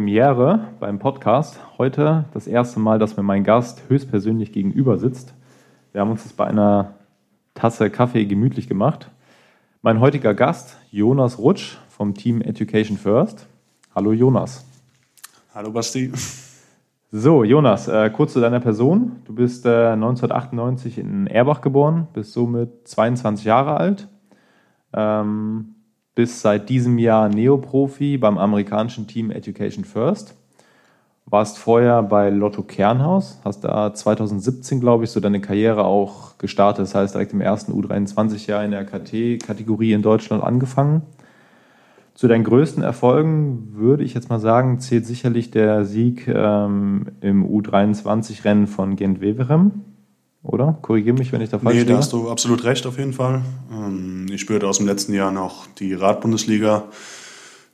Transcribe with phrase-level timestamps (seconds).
[0.00, 1.60] Premiere beim Podcast.
[1.76, 5.34] Heute das erste Mal, dass mir mein Gast höchstpersönlich gegenüber sitzt.
[5.92, 6.94] Wir haben uns das bei einer
[7.52, 9.10] Tasse Kaffee gemütlich gemacht.
[9.82, 13.46] Mein heutiger Gast, Jonas Rutsch vom Team Education First.
[13.94, 14.64] Hallo Jonas.
[15.54, 16.10] Hallo Basti.
[17.12, 19.16] So, Jonas, äh, kurz zu deiner Person.
[19.26, 24.08] Du bist äh, 1998 in Erbach geboren, bist somit 22 Jahre alt,
[24.94, 25.74] ähm,
[26.20, 30.34] bist seit diesem Jahr Neoprofi beim amerikanischen Team Education First,
[31.24, 36.82] warst vorher bei Lotto Kernhaus, hast da 2017, glaube ich, so deine Karriere auch gestartet,
[36.82, 41.00] das heißt direkt im ersten U23-Jahr in der KT-Kategorie in Deutschland angefangen.
[42.12, 47.46] Zu deinen größten Erfolgen würde ich jetzt mal sagen, zählt sicherlich der Sieg ähm, im
[47.46, 49.70] U23-Rennen von Gent-Weverem,
[50.42, 50.78] oder?
[50.82, 51.86] Korrigiere mich, wenn ich da falsch bin.
[51.86, 53.42] Nee, da hast du absolut recht, auf jeden Fall.
[53.72, 56.84] Ähm, ich würde aus dem letzten Jahr noch die Radbundesliga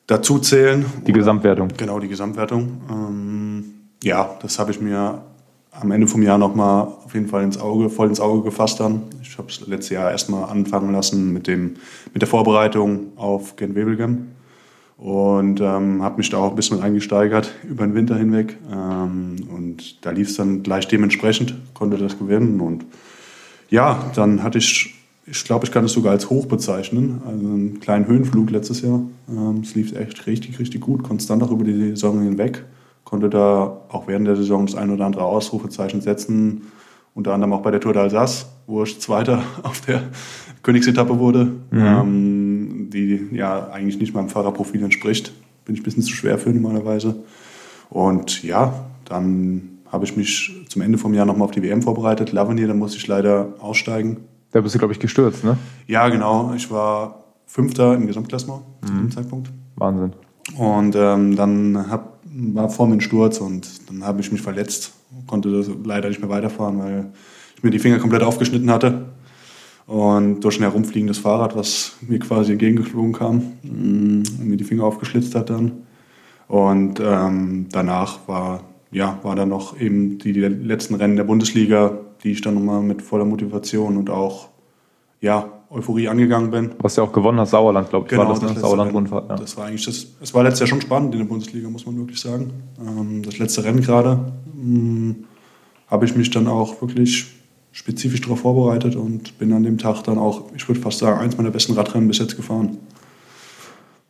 [0.07, 0.85] dazu zählen.
[1.07, 1.69] Die Gesamtwertung.
[1.77, 2.81] Genau, die Gesamtwertung.
[2.91, 3.65] Ähm,
[4.03, 5.23] ja, das habe ich mir
[5.71, 9.03] am Ende vom Jahr nochmal auf jeden Fall ins Auge, voll ins Auge gefasst dann.
[9.23, 11.75] Ich habe es letztes Jahr erstmal anfangen lassen mit, dem,
[12.13, 14.29] mit der Vorbereitung auf Gent Wevelgem
[14.97, 18.57] und ähm, habe mich da auch ein bisschen eingesteigert über den Winter hinweg.
[18.73, 22.61] Ähm, und da lief es dann gleich dementsprechend, konnte das gewinnen.
[22.61, 22.87] Und
[23.69, 24.95] ja, dann hatte ich,
[25.27, 29.03] ich glaube, ich kann es sogar als hoch bezeichnen, also einen kleinen Höhenflug letztes Jahr.
[29.29, 32.65] Ähm, es lief echt richtig, richtig gut, konstant auch über die Saison hinweg.
[33.05, 36.63] Konnte da auch während der Saison das ein oder andere Ausrufezeichen setzen,
[37.15, 40.05] unter anderem auch bei der Tour d'Alsace, wo ich Zweiter auf der
[40.63, 41.53] Königsetappe wurde.
[41.71, 42.46] Mhm.
[42.91, 45.33] Die ja eigentlich nicht meinem Fahrerprofil entspricht.
[45.65, 47.17] Bin ich ein bisschen zu schwer für normalerweise.
[47.91, 52.33] Und ja, dann habe ich mich zum Ende vom Jahr nochmal auf die WM vorbereitet.
[52.33, 54.19] Lavenier, da musste ich leider aussteigen.
[54.53, 55.57] Da bist du, glaube ich, gestürzt, ne?
[55.87, 56.53] Ja, genau.
[56.55, 58.87] Ich war Fünfter im Gesamtklassement mhm.
[58.87, 59.53] zu dem Zeitpunkt.
[59.77, 60.13] Wahnsinn.
[60.57, 64.93] Und ähm, dann hab, war vor mir ein Sturz und dann habe ich mich verletzt.
[65.27, 65.49] Konnte
[65.85, 67.11] leider nicht mehr weiterfahren, weil
[67.57, 69.07] ich mir die Finger komplett aufgeschnitten hatte
[69.87, 74.85] und durch ein herumfliegendes Fahrrad, was mir quasi entgegengeflogen kam mm, und mir die Finger
[74.85, 75.73] aufgeschlitzt hat dann.
[76.49, 81.99] Und ähm, danach war, ja, war dann noch eben die, die letzten Rennen der Bundesliga,
[82.23, 84.49] die ich dann nochmal mit voller Motivation und auch
[85.21, 86.71] ja, Euphorie angegangen bin.
[86.79, 88.61] Was ja auch gewonnen hast, Sauerland, glaube ich, genau, war das, ne?
[88.61, 89.31] Sauerland-Rundfahrt.
[89.31, 89.37] Ja.
[89.37, 91.97] Das war eigentlich das, es war letztes Jahr schon spannend in der Bundesliga, muss man
[91.97, 92.53] wirklich sagen.
[92.81, 95.13] Ähm, das letzte Rennen gerade mm,
[95.89, 97.36] habe ich mich dann auch wirklich
[97.77, 101.37] spezifisch darauf vorbereitet und bin an dem Tag dann auch, ich würde fast sagen, eins
[101.37, 102.79] meiner besten Radrennen bis jetzt gefahren.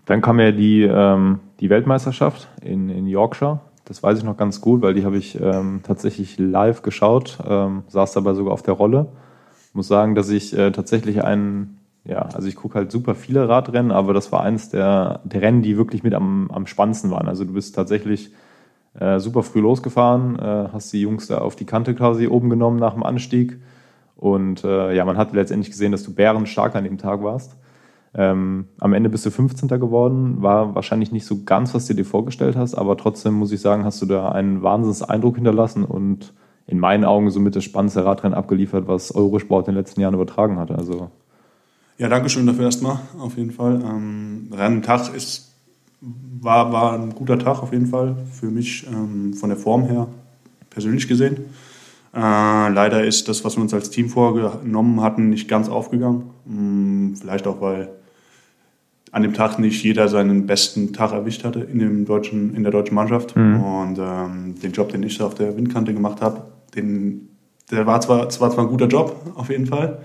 [0.05, 3.59] Dann kam ja die, ähm, die Weltmeisterschaft in, in Yorkshire.
[3.85, 7.83] Das weiß ich noch ganz gut, weil die habe ich ähm, tatsächlich live geschaut, ähm,
[7.89, 9.09] saß dabei sogar auf der Rolle.
[9.73, 13.91] Muss sagen, dass ich äh, tatsächlich einen, ja, also ich gucke halt super viele Radrennen,
[13.91, 17.27] aber das war eines der, der Rennen, die wirklich mit am, am spannendsten waren.
[17.27, 18.31] Also du bist tatsächlich
[18.99, 22.79] äh, super früh losgefahren, äh, hast die Jungs da auf die Kante quasi oben genommen
[22.79, 23.59] nach dem Anstieg.
[24.17, 27.57] Und äh, ja, man hat letztendlich gesehen, dass du bärenstark an dem Tag warst.
[28.15, 29.69] Ähm, am Ende bist du 15.
[29.69, 33.61] geworden, war wahrscheinlich nicht so ganz, was du dir vorgestellt hast, aber trotzdem muss ich
[33.61, 36.33] sagen, hast du da einen Wahnsinnseindruck hinterlassen und
[36.67, 40.59] in meinen Augen somit das spannendste Radrennen abgeliefert, was Eurosport in den letzten Jahren übertragen
[40.59, 40.77] hatte.
[40.77, 41.11] Also
[41.99, 43.83] ja, danke schön dafür erstmal, auf jeden Fall.
[43.83, 45.56] Ähm, Renntag ist
[46.41, 50.09] war, war ein guter Tag auf jeden Fall für mich ähm, von der Form her,
[50.71, 51.37] persönlich gesehen.
[52.15, 56.31] Äh, leider ist das, was wir uns als Team vorgenommen hatten, nicht ganz aufgegangen.
[56.47, 57.89] Hm, vielleicht auch, weil
[59.13, 62.73] an dem Tag nicht jeder seinen besten Tag erwischt hatte in, dem deutschen, in der
[62.73, 63.37] deutschen Mannschaft.
[63.37, 63.61] Mhm.
[63.63, 66.43] Und ähm, den Job, den ich auf der Windkante gemacht habe,
[66.75, 67.29] den,
[67.71, 69.99] der war zwar, zwar, zwar ein guter Job, auf jeden Fall,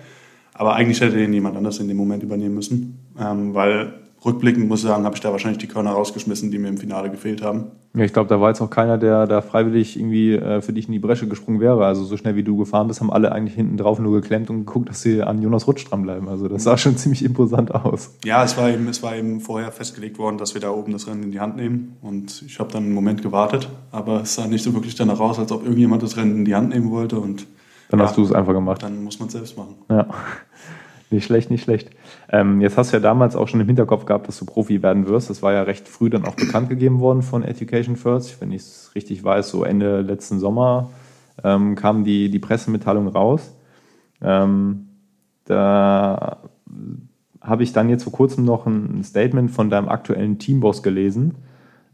[0.53, 4.81] aber eigentlich hätte den jemand anders in dem Moment übernehmen müssen, ähm, weil rückblickend muss
[4.81, 7.71] ich sagen, habe ich da wahrscheinlich die Körner rausgeschmissen, die mir im Finale gefehlt haben.
[7.95, 10.87] Ja, ich glaube, da war jetzt auch keiner, der da freiwillig irgendwie äh, für dich
[10.87, 11.85] in die Bresche gesprungen wäre.
[11.85, 14.65] Also so schnell wie du gefahren bist, haben alle eigentlich hinten drauf nur geklemmt und
[14.65, 16.29] geguckt, dass sie an Jonas Rutsch dranbleiben.
[16.29, 18.15] Also das sah schon ziemlich imposant aus.
[18.23, 21.07] Ja, es war eben, es war eben vorher festgelegt worden, dass wir da oben das
[21.07, 21.97] Rennen in die Hand nehmen.
[22.01, 25.39] Und ich habe dann einen Moment gewartet, aber es sah nicht so wirklich danach aus,
[25.39, 27.19] als ob irgendjemand das Rennen in die Hand nehmen wollte.
[27.19, 27.47] Und
[27.89, 28.83] dann ja, hast du es einfach gemacht.
[28.83, 29.75] Dann muss man es selbst machen.
[29.89, 30.07] Ja.
[31.09, 31.89] Nicht schlecht, nicht schlecht.
[32.33, 35.07] Ähm, jetzt hast du ja damals auch schon im Hinterkopf gehabt, dass du Profi werden
[35.07, 35.29] wirst.
[35.29, 38.39] Das war ja recht früh dann auch bekannt gegeben worden von Education First.
[38.39, 40.91] Wenn ich es richtig weiß, so Ende letzten Sommer
[41.43, 43.53] ähm, kam die, die Pressemitteilung raus.
[44.21, 44.87] Ähm,
[45.45, 46.37] da
[47.41, 51.35] habe ich dann jetzt vor kurzem noch ein Statement von deinem aktuellen Teamboss gelesen.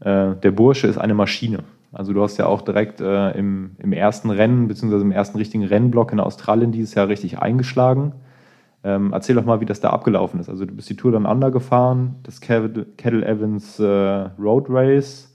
[0.00, 1.64] Äh, der Bursche ist eine Maschine.
[1.90, 5.64] Also du hast ja auch direkt äh, im, im ersten Rennen, beziehungsweise im ersten richtigen
[5.64, 8.12] Rennblock in Australien dieses Jahr richtig eingeschlagen.
[8.84, 10.48] Ähm, erzähl doch mal, wie das da abgelaufen ist.
[10.48, 13.84] Also du bist die Tour dann Under gefahren, das Kettle Evans äh,
[14.38, 15.34] Road Race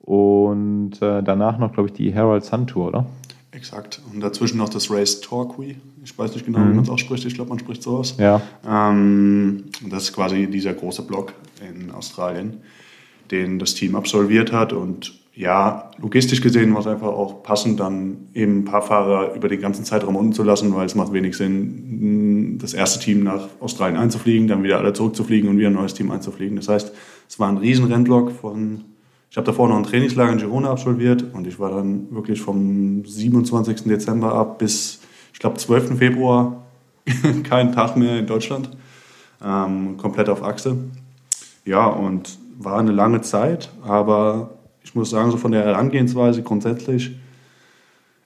[0.00, 3.06] und äh, danach noch, glaube ich, die Herald Sun Tour, oder?
[3.52, 4.00] Exakt.
[4.12, 5.76] Und dazwischen noch das Race Torquay.
[6.04, 6.70] Ich weiß nicht genau, mhm.
[6.70, 7.24] wie man es ausspricht.
[7.24, 8.14] Ich glaube, man spricht sowas.
[8.18, 8.40] Ja.
[8.66, 12.58] Ähm, das ist quasi dieser große Block in Australien,
[13.30, 14.72] den das Team absolviert hat.
[14.72, 19.48] Und ja, logistisch gesehen war es einfach auch passend, dann eben ein paar Fahrer über
[19.48, 23.48] den ganzen Zeitraum unten zu lassen, weil es macht wenig Sinn, das erste Team nach
[23.58, 26.56] Australien einzufliegen, dann wieder alle zurückzufliegen und wieder ein neues Team einzufliegen.
[26.56, 26.92] Das heißt,
[27.26, 28.84] es war ein riesen Rennblock von,
[29.30, 33.06] ich habe davor noch ein Trainingslager in Girona absolviert und ich war dann wirklich vom
[33.06, 33.84] 27.
[33.84, 35.00] Dezember ab bis,
[35.32, 35.96] ich glaube, 12.
[35.96, 36.66] Februar
[37.44, 38.76] keinen Tag mehr in Deutschland,
[39.42, 40.76] ähm, komplett auf Achse.
[41.64, 44.50] Ja, und war eine lange Zeit, aber
[44.82, 47.12] ich muss sagen, so von der Herangehensweise grundsätzlich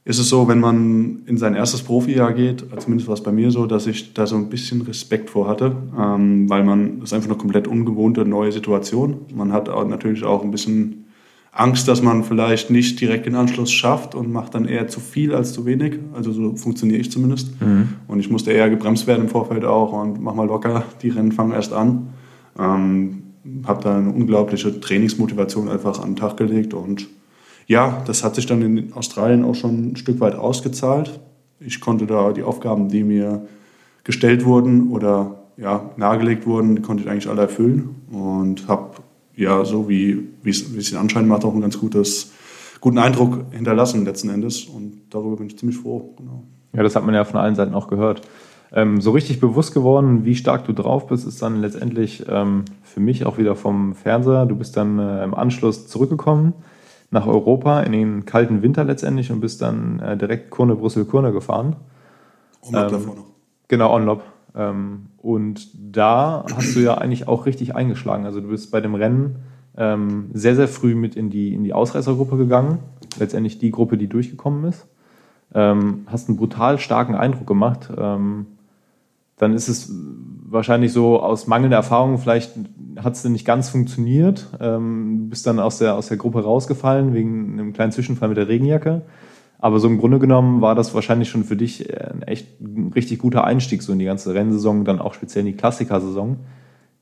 [0.06, 3.50] ist es so, wenn man in sein erstes Profijahr geht, zumindest war es bei mir
[3.50, 7.12] so, dass ich da so ein bisschen Respekt vor hatte, ähm, weil man, das ist
[7.14, 9.22] einfach eine komplett ungewohnte neue Situation.
[9.34, 11.06] Man hat auch natürlich auch ein bisschen
[11.52, 15.34] Angst, dass man vielleicht nicht direkt den Anschluss schafft und macht dann eher zu viel
[15.34, 16.00] als zu wenig.
[16.12, 17.58] Also so funktioniere ich zumindest.
[17.62, 17.90] Mhm.
[18.06, 21.32] Und ich musste eher gebremst werden im Vorfeld auch und mach mal locker, die Rennen
[21.32, 22.08] fangen erst an.
[22.58, 23.22] Ähm,
[23.66, 27.08] habe da eine unglaubliche Trainingsmotivation einfach an den Tag gelegt und
[27.66, 31.18] ja, das hat sich dann in Australien auch schon ein Stück weit ausgezahlt.
[31.60, 33.46] Ich konnte da die Aufgaben, die mir
[34.02, 38.96] gestellt wurden oder ja, nahegelegt wurden, konnte ich eigentlich alle erfüllen und habe
[39.36, 42.32] ja, so wie, wie es den Anschein macht, auch einen ganz gutes,
[42.80, 46.14] guten Eindruck hinterlassen letzten Endes und darüber bin ich ziemlich froh.
[46.16, 46.44] Genau.
[46.72, 48.22] Ja, das hat man ja von allen Seiten auch gehört.
[48.74, 53.00] Ähm, so richtig bewusst geworden, wie stark du drauf bist, ist dann letztendlich ähm, für
[53.00, 54.46] mich auch wieder vom Fernseher.
[54.46, 56.54] Du bist dann äh, im Anschluss zurückgekommen
[57.14, 61.32] nach Europa in den kalten Winter letztendlich und bist dann äh, direkt Kurne, Brüssel, Kurne
[61.32, 61.76] gefahren.
[62.60, 63.24] Onlop ähm, davor noch.
[63.68, 64.22] Genau, Onlop.
[64.56, 68.26] Ähm, und da hast du ja eigentlich auch richtig eingeschlagen.
[68.26, 69.36] Also du bist bei dem Rennen
[69.76, 72.80] ähm, sehr, sehr früh mit in die, in die Ausreißergruppe gegangen.
[73.18, 74.86] Letztendlich die Gruppe, die durchgekommen ist.
[75.54, 77.90] Ähm, hast einen brutal starken Eindruck gemacht.
[77.96, 78.46] Ähm,
[79.36, 79.92] dann ist es
[80.46, 82.52] wahrscheinlich so aus mangelnder Erfahrung, vielleicht
[82.96, 84.48] hat es nicht ganz funktioniert.
[84.60, 88.48] Ähm, bist dann aus der, aus der Gruppe rausgefallen wegen einem kleinen Zwischenfall mit der
[88.48, 89.02] Regenjacke.
[89.58, 93.18] Aber so im Grunde genommen war das wahrscheinlich schon für dich ein echt ein richtig
[93.18, 96.36] guter Einstieg so in die ganze Rennsaison, dann auch speziell in die Klassikersaison,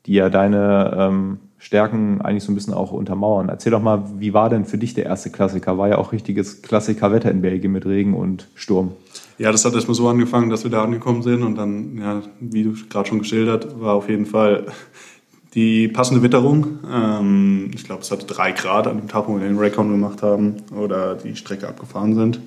[0.07, 3.49] die ja deine ähm, Stärken eigentlich so ein bisschen auch untermauern.
[3.49, 5.79] Erzähl doch mal, wie war denn für dich der erste Klassiker?
[5.79, 8.91] War ja auch richtiges Klassikerwetter in Belgien mit Regen und Sturm.
[9.39, 12.65] Ja, das hat erstmal so angefangen, dass wir da angekommen sind und dann, ja, wie
[12.65, 14.67] du gerade schon geschildert, war auf jeden Fall
[15.55, 16.81] die passende Witterung.
[16.93, 20.21] Ähm, ich glaube, es hatte drei Grad an dem Tag, wo wir den Raycon gemacht
[20.21, 22.41] haben oder die Strecke abgefahren sind.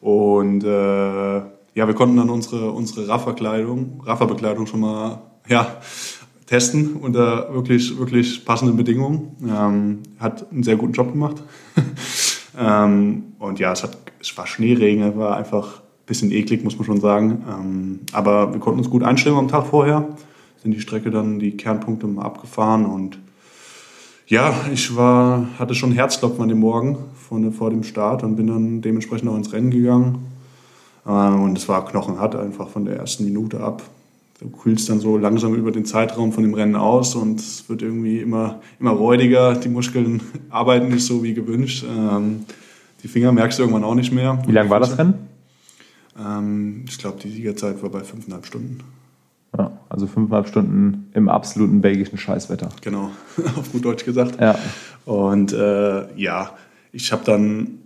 [0.00, 5.76] Und äh, ja, wir konnten dann unsere, unsere Rafferkleidung, Rafferbekleidung schon mal ja,
[6.48, 9.36] testen unter wirklich, wirklich passenden Bedingungen.
[9.46, 11.42] Ähm, hat einen sehr guten Job gemacht.
[12.58, 17.00] ähm, und ja, es, hat, es war Schneeregen, war einfach bisschen eklig, muss man schon
[17.00, 17.44] sagen.
[17.48, 20.08] Ähm, aber wir konnten uns gut einstellen am Tag vorher,
[20.62, 23.18] sind die Strecke dann, die Kernpunkte mal abgefahren und
[24.26, 28.46] ja, ich war, hatte schon Herzklopfen an dem Morgen von, vor dem Start und bin
[28.46, 30.26] dann dementsprechend auch ins Rennen gegangen.
[31.06, 33.82] Äh, und es war knochenhart einfach von der ersten Minute ab.
[34.40, 37.82] Du kühlst dann so langsam über den Zeitraum von dem Rennen aus und es wird
[37.82, 39.56] irgendwie immer, immer räudiger.
[39.56, 41.84] Die Muskeln arbeiten nicht so wie gewünscht.
[41.88, 42.44] Ähm,
[43.02, 44.40] die Finger merkst du irgendwann auch nicht mehr.
[44.46, 45.14] Wie lang war das Rennen?
[46.16, 48.78] Ähm, ich glaube, die Siegerzeit war bei fünfeinhalb Stunden.
[49.56, 52.68] Ja, also fünfeinhalb Stunden im absoluten belgischen Scheißwetter.
[52.82, 53.10] Genau,
[53.56, 54.40] auf gut Deutsch gesagt.
[54.40, 54.56] Ja.
[55.04, 56.56] Und äh, ja,
[56.92, 57.78] ich habe dann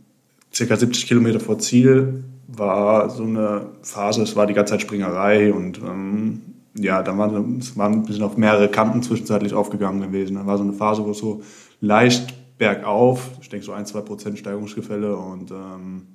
[0.53, 5.53] circa 70 Kilometer vor Ziel war so eine Phase, es war die ganze Zeit Springerei
[5.53, 6.43] und ähm,
[6.75, 10.37] ja, dann waren es waren ein bisschen auf mehrere Kanten zwischenzeitlich aufgegangen gewesen.
[10.37, 11.43] Dann war so eine Phase, wo es so
[11.81, 16.07] leicht bergauf, ich denke so ein, zwei Prozent Steigungsgefälle und ähm,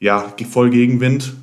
[0.00, 1.34] ja, voll Gegenwind.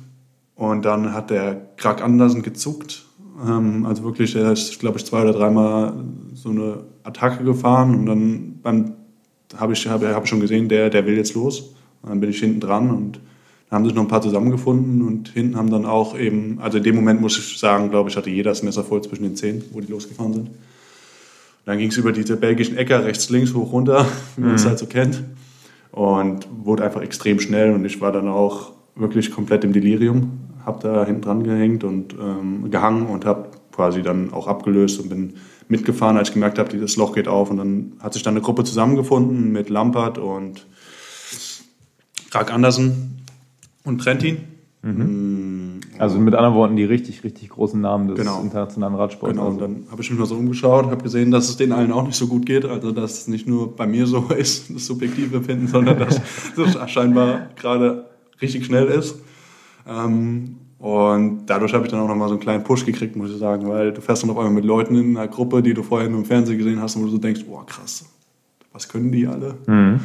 [0.54, 3.04] Und dann hat der Krag Andersen gezuckt.
[3.46, 5.92] Ähm, also wirklich, er ist, glaube ich, zwei oder dreimal
[6.34, 7.94] so eine Attacke gefahren.
[7.94, 8.92] Und dann beim
[9.56, 11.74] habe ich, hab, hab schon gesehen, der, der will jetzt los.
[12.02, 13.20] Und dann bin ich hinten dran und
[13.70, 16.94] haben sich noch ein paar zusammengefunden und hinten haben dann auch eben, also in dem
[16.94, 19.80] Moment muss ich sagen, glaube ich, hatte jeder das Messer voll zwischen den Zehen, wo
[19.80, 20.48] die losgefahren sind.
[20.48, 20.54] Und
[21.64, 24.06] dann ging es über diese belgischen Äcker rechts, links, hoch, runter,
[24.36, 24.68] wie man es mhm.
[24.68, 25.24] halt so kennt
[25.96, 30.82] und wurde einfach extrem schnell und ich war dann auch wirklich komplett im Delirium, habe
[30.82, 35.34] da hinten dran gehängt und ähm, gehangen und habe quasi dann auch abgelöst und bin
[35.68, 38.42] mitgefahren, als ich gemerkt habe, dieses Loch geht auf und dann hat sich dann eine
[38.42, 40.66] Gruppe zusammengefunden mit Lampert und
[42.30, 43.22] Rag Andersen
[43.86, 44.36] und Trentin.
[44.82, 45.80] Mhm.
[45.98, 48.40] Also mit anderen Worten, die richtig, richtig großen Namen des Genau.
[48.42, 49.32] internationalen Radsports.
[49.34, 51.72] Genau, Also, und dann habe ich mich mal so umgeschaut, habe gesehen, dass es denen
[51.72, 52.66] allen auch nicht so gut geht.
[52.66, 56.20] Also, dass es nicht nur bei mir so ist, das subjektive Finden, sondern dass
[56.56, 58.04] das scheinbar gerade
[58.42, 59.16] richtig schnell ist.
[59.88, 63.38] Ähm, und dadurch habe ich dann auch nochmal so einen kleinen Push gekriegt, muss ich
[63.38, 66.08] sagen, weil du fährst dann auf einmal mit Leuten in einer Gruppe, die du vorher
[66.10, 68.04] nur im Fernsehen gesehen hast, und wo du so denkst, boah, krass,
[68.72, 69.54] was können die alle?
[69.66, 70.00] Mhm.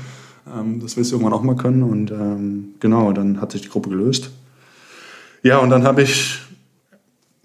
[0.58, 1.84] Ähm, das willst du irgendwann auch mal können.
[1.84, 4.32] Und ähm, genau, dann hat sich die Gruppe gelöst.
[5.44, 6.40] Ja, und dann habe ich,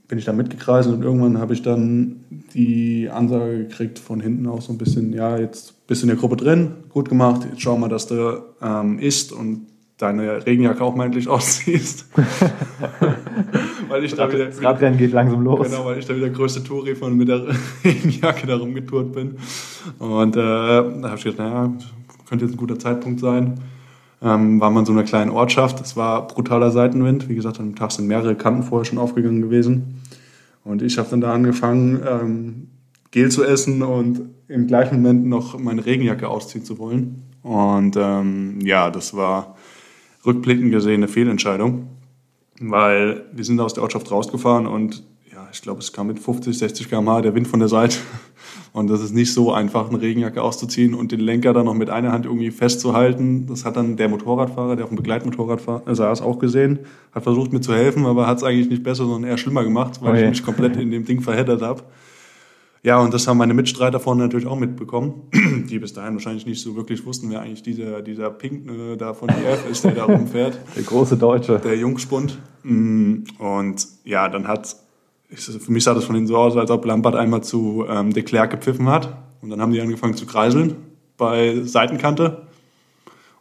[0.09, 4.61] bin ich da mitgekreist und irgendwann habe ich dann die Ansage gekriegt von hinten auch
[4.61, 7.79] so ein bisschen, ja, jetzt bist du in der Gruppe drin, gut gemacht, jetzt schau
[7.79, 9.67] mal, dass du ähm, isst und
[9.99, 12.07] deine Regenjacke auch mal endlich ausziehst.
[13.89, 15.69] weil ich da wieder, das Radrennen geht langsam los.
[15.69, 17.47] Genau, weil ich da wieder der größte Touri von mit der
[17.85, 19.37] Regenjacke da rumgetourt bin.
[19.99, 21.73] Und äh, da habe ich gedacht, naja,
[22.29, 23.61] könnte jetzt ein guter Zeitpunkt sein.
[24.23, 25.81] Ähm, war man in so einer kleinen Ortschaft.
[25.81, 27.29] Es war brutaler Seitenwind.
[27.29, 30.03] Wie gesagt, am Tag sind mehrere Kanten vorher schon aufgegangen gewesen.
[30.65, 32.69] Und ich habe dann da angefangen, ähm,
[33.11, 37.23] Gel zu essen und im gleichen Moment noch meine Regenjacke ausziehen zu wollen.
[37.43, 39.57] Und ähm, ja, das war
[40.25, 41.87] rückblickend gesehen eine Fehlentscheidung,
[42.61, 46.59] weil wir sind aus der Ortschaft rausgefahren und ja, ich glaube, es kam mit 50,
[46.59, 47.99] 60 km/h der Wind von der Seite.
[48.77, 51.89] Und das ist nicht so einfach, eine Regenjacke auszuziehen und den Lenker dann noch mit
[51.89, 53.47] einer Hand irgendwie festzuhalten.
[53.47, 56.81] Das hat dann der Motorradfahrer, der auf dem Begleitmotorrad äh, saß, auch gesehen.
[57.13, 60.03] Hat versucht mir zu helfen, aber hat es eigentlich nicht besser, sondern eher schlimmer gemacht,
[60.03, 60.23] weil Oh je.
[60.25, 61.85] ich mich komplett in dem Ding verheddert habe.
[62.83, 65.23] Ja, und das haben meine Mitstreiter vorne natürlich auch mitbekommen,
[65.71, 69.15] die bis dahin wahrscheinlich nicht so wirklich wussten, wer eigentlich dieser, dieser Pink äh, da
[69.15, 71.59] von IF ist, der da rumfährt Der große Deutsche.
[71.65, 72.39] der Jungspund.
[72.63, 74.77] Mm, Und ja, dann hat,
[75.31, 78.13] ich- für mich sah das von hinten so aus, als ob Lampard einmal zu ähm,
[78.13, 79.17] de Klerk gepfiffen hat.
[79.43, 80.75] Und dann haben die angefangen zu kreiseln
[81.17, 82.43] bei Seitenkante.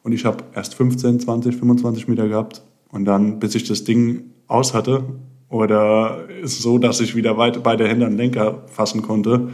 [0.04, 2.62] Und ich habe erst 15, 20, 25 Meter gehabt.
[2.90, 5.04] Und dann, bis ich das Ding aus hatte,
[5.50, 9.50] oder ist so, dass ich wieder weit beide Hände an Lenker fassen konnte,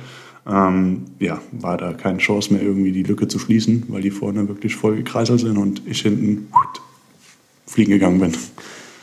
[0.50, 4.48] ähm, ja, war da keine Chance mehr, irgendwie die Lücke zu schließen, weil die vorne
[4.48, 6.48] wirklich voll gekreiselt sind und ich hinten
[7.66, 8.32] fliegen gegangen bin.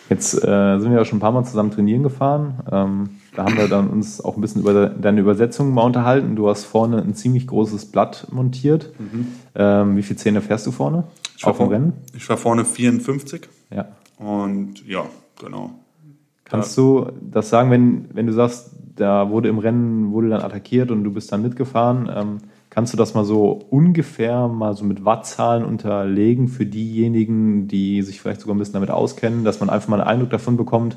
[0.09, 2.55] Jetzt äh, sind wir ja schon ein paar Mal zusammen trainieren gefahren.
[2.71, 6.35] Ähm, da haben wir dann uns auch ein bisschen über deine Übersetzung mal unterhalten.
[6.35, 8.91] Du hast vorne ein ziemlich großes Blatt montiert.
[9.55, 11.05] Ähm, wie viele Zähne fährst du vorne?
[11.37, 11.93] Ich war, Auf dem Rennen?
[12.17, 13.87] ich war vorne 54 Ja.
[14.19, 15.05] und ja,
[15.41, 15.73] genau.
[16.45, 20.91] Kannst du das sagen, wenn, wenn du sagst, da wurde im Rennen, wurde dann attackiert
[20.91, 22.39] und du bist dann mitgefahren, ähm,
[22.79, 28.21] kannst du das mal so ungefähr mal so mit Wattzahlen unterlegen für diejenigen, die sich
[28.21, 30.97] vielleicht sogar ein bisschen damit auskennen, dass man einfach mal einen Eindruck davon bekommt,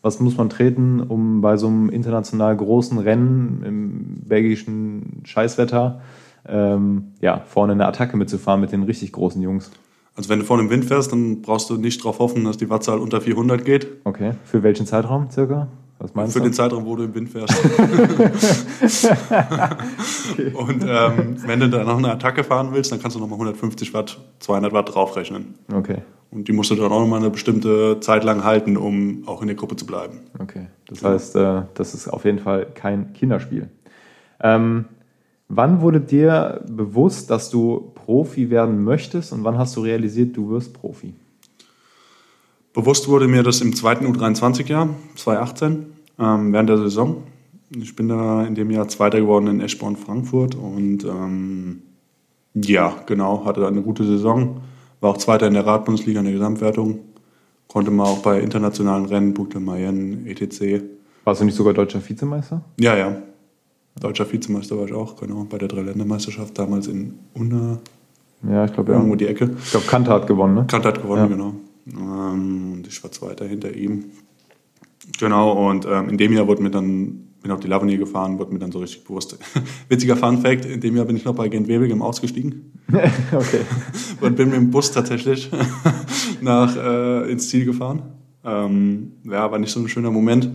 [0.00, 6.00] was muss man treten, um bei so einem international großen Rennen im belgischen Scheißwetter
[6.48, 9.70] ähm, ja, vorne eine Attacke mitzufahren mit den richtig großen Jungs.
[10.14, 12.70] Also wenn du vorne im Wind fährst, dann brauchst du nicht darauf hoffen, dass die
[12.70, 13.86] Wattzahl unter 400 geht.
[14.04, 14.32] Okay.
[14.44, 15.68] Für welchen Zeitraum circa?
[16.00, 16.44] Was meinst Für du?
[16.44, 17.52] den Zeitraum, wo du im Wind fährst.
[20.54, 23.92] Und ähm, wenn du dann noch eine Attacke fahren willst, dann kannst du nochmal 150
[23.94, 25.56] Watt, 200 Watt draufrechnen.
[25.72, 26.02] Okay.
[26.30, 29.48] Und die musst du dann auch nochmal eine bestimmte Zeit lang halten, um auch in
[29.48, 30.20] der Gruppe zu bleiben.
[30.38, 33.68] Okay, das heißt, äh, das ist auf jeden Fall kein Kinderspiel.
[34.40, 34.84] Ähm,
[35.48, 40.50] wann wurde dir bewusst, dass du Profi werden möchtest und wann hast du realisiert, du
[40.50, 41.14] wirst Profi?
[42.78, 45.86] Bewusst wurde mir das im zweiten U23-Jahr, 2018,
[46.20, 47.24] ähm, während der Saison.
[47.76, 51.82] Ich bin da in dem Jahr Zweiter geworden in Eschborn Frankfurt und ähm,
[52.54, 54.60] ja, genau, hatte eine gute Saison.
[55.00, 57.00] War auch Zweiter in der Radbundesliga in der Gesamtwertung.
[57.66, 60.84] Konnte mal auch bei internationalen Rennen, Boucle Mayenne, etc.
[61.24, 62.62] Warst du nicht sogar deutscher Vizemeister?
[62.78, 63.16] Ja, ja.
[64.00, 67.80] Deutscher Vizemeister war ich auch, genau, bei der Dreiländermeisterschaft damals in Unna,
[68.48, 68.98] Ja, ich glaube, ja.
[68.98, 69.50] irgendwo die Ecke.
[69.64, 70.64] Ich glaube, Kante hat gewonnen, ne?
[70.68, 71.26] Kant hat gewonnen, Ja.
[71.26, 71.54] genau.
[71.92, 74.06] Ähm, und ich war Zweiter hinter ihm.
[75.18, 78.52] Genau, und ähm, in dem Jahr wurde mir dann, bin auf die Lavanier gefahren, wurde
[78.52, 79.38] mir dann so richtig bewusst.
[79.88, 82.72] Witziger Fun Fact, in dem Jahr bin ich noch bei Gent Wevelgem ausgestiegen
[83.32, 83.60] okay.
[84.20, 85.50] und bin mit dem Bus tatsächlich
[86.40, 88.02] nach, äh, ins Ziel gefahren.
[88.44, 90.50] Ähm, ja, war nicht so ein schöner Moment.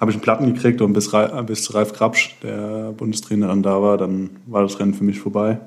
[0.00, 3.82] Habe ich einen Platten gekriegt und bis, Ra- bis Ralf Krapsch, der Bundestrainer, dann da
[3.82, 5.60] war, dann war das Rennen für mich vorbei.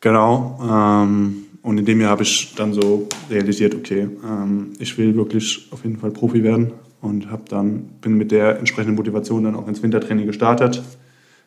[0.00, 0.58] Genau.
[0.62, 5.68] Ähm, und in dem Jahr habe ich dann so realisiert, okay, ähm, ich will wirklich
[5.70, 9.68] auf jeden Fall Profi werden und habe dann bin mit der entsprechenden Motivation dann auch
[9.68, 10.82] ins Wintertraining gestartet.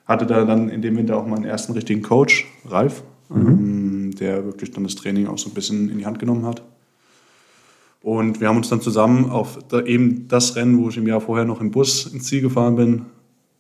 [0.05, 3.03] Hatte da dann in dem Winter auch meinen ersten richtigen Coach, Ralf,
[3.34, 6.62] ähm, der wirklich dann das Training auch so ein bisschen in die Hand genommen hat.
[8.01, 11.46] Und wir haben uns dann zusammen auf eben das Rennen, wo ich im Jahr vorher
[11.46, 13.05] noch im Bus ins Ziel gefahren bin,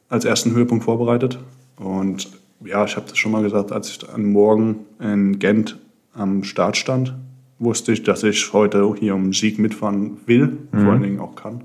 [0.09, 1.39] als ersten Höhepunkt vorbereitet.
[1.77, 2.29] Und
[2.63, 5.79] ja, ich habe das schon mal gesagt, als ich am Morgen in Gent
[6.13, 7.15] am Start stand,
[7.59, 11.35] wusste ich, dass ich heute hier um den Sieg mitfahren will, vor allen Dingen auch
[11.35, 11.63] kann.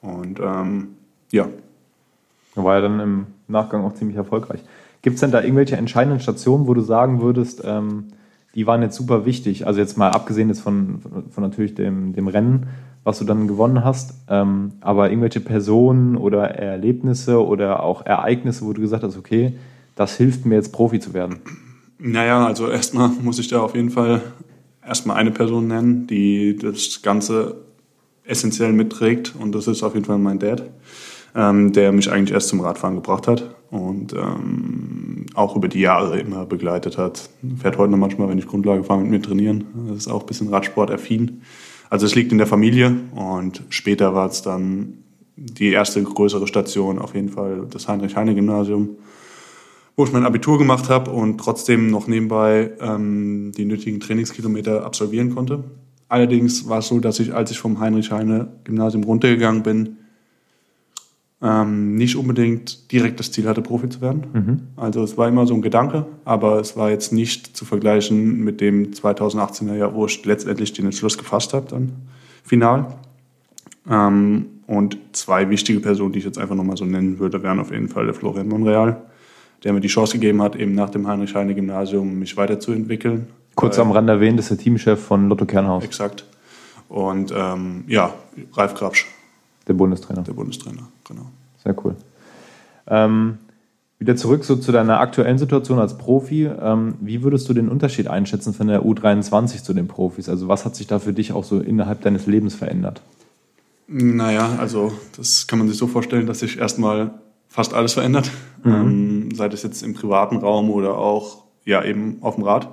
[0.00, 0.88] Und ähm,
[1.30, 1.48] ja.
[2.54, 4.60] War ja dann im Nachgang auch ziemlich erfolgreich.
[5.02, 8.08] Gibt es denn da irgendwelche entscheidenden Stationen, wo du sagen würdest, ähm,
[8.54, 9.66] die waren jetzt super wichtig?
[9.66, 12.66] Also jetzt mal abgesehen jetzt von, von, von natürlich dem, dem Rennen,
[13.04, 18.72] was du dann gewonnen hast, ähm, aber irgendwelche Personen oder Erlebnisse oder auch Ereignisse, wo
[18.72, 19.54] du gesagt hast, okay,
[19.96, 21.36] das hilft mir jetzt Profi zu werden?
[22.00, 24.22] Naja, also erstmal muss ich da auf jeden Fall
[24.84, 27.56] erstmal eine Person nennen, die das Ganze
[28.24, 30.62] essentiell mitträgt und das ist auf jeden Fall mein Dad,
[31.34, 36.18] ähm, der mich eigentlich erst zum Radfahren gebracht hat und ähm, auch über die Jahre
[36.18, 37.30] immer begleitet hat.
[37.60, 39.64] Fährt heute noch manchmal, wenn ich Grundlage fahre, mit mir trainieren.
[39.88, 41.42] Das ist auch ein bisschen Radsport-affin.
[41.88, 44.98] Also es liegt in der Familie und später war es dann
[45.36, 48.90] die erste größere Station, auf jeden Fall das Heinrich-Heine-Gymnasium,
[49.96, 55.34] wo ich mein Abitur gemacht habe und trotzdem noch nebenbei ähm, die nötigen Trainingskilometer absolvieren
[55.34, 55.64] konnte.
[56.08, 59.96] Allerdings war es so, dass ich, als ich vom Heinrich-Heine-Gymnasium runtergegangen bin,
[61.42, 64.26] ähm, nicht unbedingt direkt das Ziel hatte, Profi zu werden.
[64.32, 64.60] Mhm.
[64.76, 68.60] Also es war immer so ein Gedanke, aber es war jetzt nicht zu vergleichen mit
[68.60, 71.92] dem 2018er Jahr, wo ich letztendlich den Entschluss gefasst habe, dann
[72.42, 72.94] final.
[73.88, 77.72] Ähm, und zwei wichtige Personen, die ich jetzt einfach nochmal so nennen würde, wären auf
[77.72, 79.02] jeden Fall der Florian Monreal,
[79.64, 83.26] der mir die Chance gegeben hat, eben nach dem Heinrich-Heine-Gymnasium mich weiterzuentwickeln.
[83.54, 85.84] Kurz am Rand erwähnt, ist der Teamchef von Lotto Kernhaus.
[85.84, 86.24] Exakt.
[86.88, 88.14] Und ähm, ja,
[88.54, 89.06] Ralf Grabsch.
[89.68, 90.22] Der Bundestrainer.
[90.22, 91.26] Der Bundestrainer, genau.
[91.62, 91.94] Sehr cool.
[92.86, 93.38] Ähm,
[93.98, 96.46] wieder zurück so zu deiner aktuellen Situation als Profi.
[96.46, 100.28] Ähm, wie würdest du den Unterschied einschätzen von der U23 zu den Profis?
[100.28, 103.02] Also was hat sich da für dich auch so innerhalb deines Lebens verändert?
[103.86, 107.10] Naja, also das kann man sich so vorstellen, dass sich erstmal
[107.50, 108.30] fast alles verändert.
[108.64, 108.72] Mhm.
[108.72, 112.68] Ähm, sei das jetzt im privaten Raum oder auch ja eben auf dem Rad.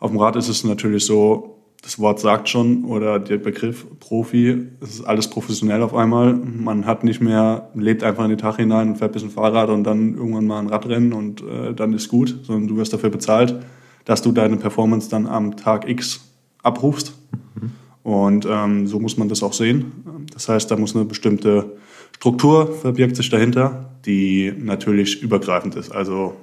[0.00, 4.66] Auf dem Rad ist es natürlich so, das Wort sagt schon oder der Begriff Profi,
[4.80, 6.34] es ist alles professionell auf einmal.
[6.34, 9.68] Man hat nicht mehr, lebt einfach in den Tag hinein und fährt ein bisschen Fahrrad
[9.68, 13.10] und dann irgendwann mal ein Radrennen und äh, dann ist gut, sondern du wirst dafür
[13.10, 13.60] bezahlt,
[14.04, 16.20] dass du deine Performance dann am Tag X
[16.62, 17.14] abrufst.
[17.54, 17.70] Mhm.
[18.02, 20.26] Und ähm, so muss man das auch sehen.
[20.32, 21.76] Das heißt, da muss eine bestimmte
[22.14, 26.36] Struktur verbirgt sich dahinter, die natürlich übergreifend ist, also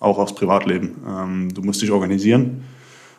[0.00, 0.96] auch aufs Privatleben.
[1.06, 2.64] Ähm, du musst dich organisieren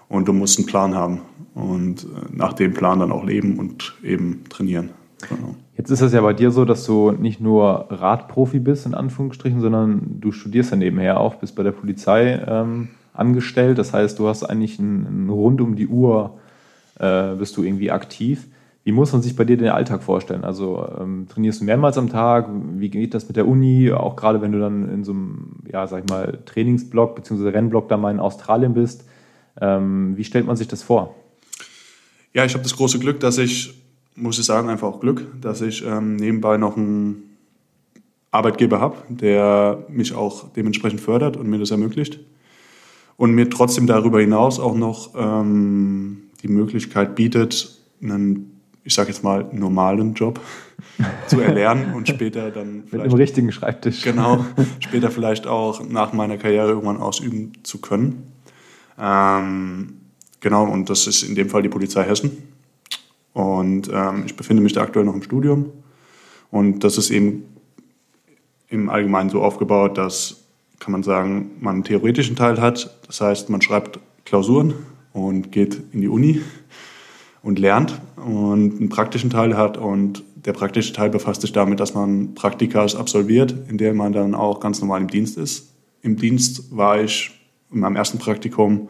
[0.10, 1.22] und du musst einen Plan haben
[1.54, 4.90] und äh, nach dem Plan dann auch leben und eben trainieren.
[5.30, 5.56] Genau.
[5.78, 9.62] Jetzt ist es ja bei dir so, dass du nicht nur Radprofi bist, in Anführungsstrichen,
[9.62, 13.78] sondern du studierst ja nebenher auch, bist bei der Polizei ähm, angestellt.
[13.78, 16.38] Das heißt, du hast eigentlich ein, ein rund um die Uhr
[17.00, 18.48] äh, bist du irgendwie aktiv.
[18.88, 20.46] Wie muss man sich bei dir den Alltag vorstellen?
[20.46, 22.48] Also ähm, trainierst du mehrmals am Tag?
[22.78, 23.92] Wie geht das mit der Uni?
[23.92, 27.50] Auch gerade wenn du dann in so einem, ja, sag ich mal, Trainingsblock bzw.
[27.50, 29.04] Rennblock da mal in Australien bist.
[29.60, 31.14] Ähm, wie stellt man sich das vor?
[32.34, 33.78] Ja, ich habe das große Glück, dass ich,
[34.16, 37.36] muss ich sagen, einfach auch Glück, dass ich ähm, nebenbei noch einen
[38.32, 42.22] Arbeitgeber habe, der mich auch dementsprechend fördert und mir das ermöglicht.
[43.18, 48.57] Und mir trotzdem darüber hinaus auch noch ähm, die Möglichkeit bietet, einen,
[48.88, 50.40] ich sage jetzt mal, normalen Job
[51.28, 53.04] zu erlernen und später dann vielleicht.
[53.04, 54.02] Mit dem richtigen Schreibtisch.
[54.02, 54.46] Genau,
[54.80, 58.32] später vielleicht auch nach meiner Karriere irgendwann ausüben zu können.
[58.98, 59.98] Ähm,
[60.40, 62.32] genau, und das ist in dem Fall die Polizei Hessen.
[63.34, 65.70] Und ähm, ich befinde mich da aktuell noch im Studium.
[66.50, 67.44] Und das ist eben
[68.70, 70.46] im Allgemeinen so aufgebaut, dass,
[70.80, 72.98] kann man sagen, man einen theoretischen Teil hat.
[73.06, 74.74] Das heißt, man schreibt Klausuren
[75.12, 76.42] und geht in die Uni
[77.42, 79.78] und lernt und einen praktischen Teil hat.
[79.78, 84.36] Und der praktische Teil befasst sich damit, dass man Praktikas absolviert, in der man dann
[84.36, 85.74] auch ganz normal im Dienst ist.
[86.02, 87.32] Im Dienst war ich
[87.72, 88.90] in meinem ersten Praktikum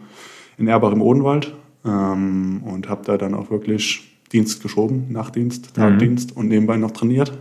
[0.58, 1.54] in Erbach im Odenwald
[1.86, 6.38] ähm, und habe da dann auch wirklich Dienst geschoben, Nachtdienst, Tagdienst mhm.
[6.38, 7.38] und nebenbei noch trainiert.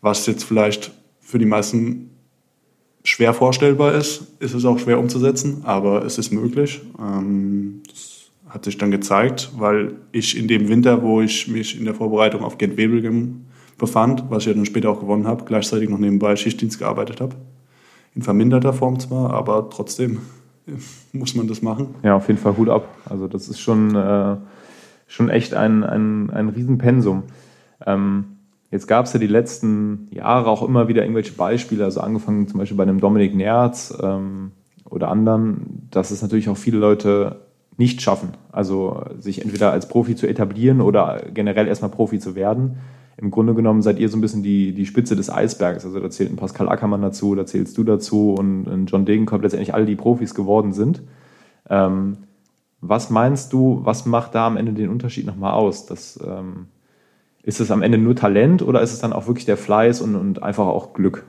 [0.00, 2.10] Was jetzt vielleicht für die meisten
[3.04, 6.80] schwer vorstellbar ist, ist es auch schwer umzusetzen, aber es ist möglich.
[6.98, 8.17] Ähm, das
[8.48, 12.42] hat sich dann gezeigt, weil ich in dem Winter, wo ich mich in der Vorbereitung
[12.42, 16.34] auf Gent Wevelgem befand, was ich ja dann später auch gewonnen habe, gleichzeitig noch nebenbei
[16.36, 17.36] Schichtdienst gearbeitet habe
[18.18, 20.18] in verminderter Form zwar, aber trotzdem
[21.12, 21.94] muss man das machen.
[22.02, 22.88] Ja, auf jeden Fall Hut ab.
[23.08, 24.36] Also das ist schon, äh,
[25.06, 27.22] schon echt ein, ein, ein Riesenpensum.
[27.86, 28.24] Ähm,
[28.72, 32.58] jetzt gab es ja die letzten Jahre auch immer wieder irgendwelche Beispiele, also angefangen zum
[32.58, 34.50] Beispiel bei einem Dominik Nerz ähm,
[34.84, 37.47] oder anderen, dass es natürlich auch viele Leute
[37.78, 42.78] nicht schaffen, also sich entweder als Profi zu etablieren oder generell erstmal Profi zu werden
[43.20, 45.84] im Grunde genommen seid ihr so ein bisschen die, die Spitze des Eisbergs.
[45.84, 49.42] Also da zählt ein Pascal Ackermann dazu, da zählst du dazu und, und John Degenkolb,
[49.42, 51.02] letztendlich alle, die Profis geworden sind.
[51.68, 52.18] Ähm,
[52.80, 55.84] was meinst du, was macht da am Ende den Unterschied nochmal aus?
[55.84, 56.66] Das ähm,
[57.42, 60.14] Ist es am Ende nur Talent oder ist es dann auch wirklich der Fleiß und,
[60.14, 61.24] und einfach auch Glück?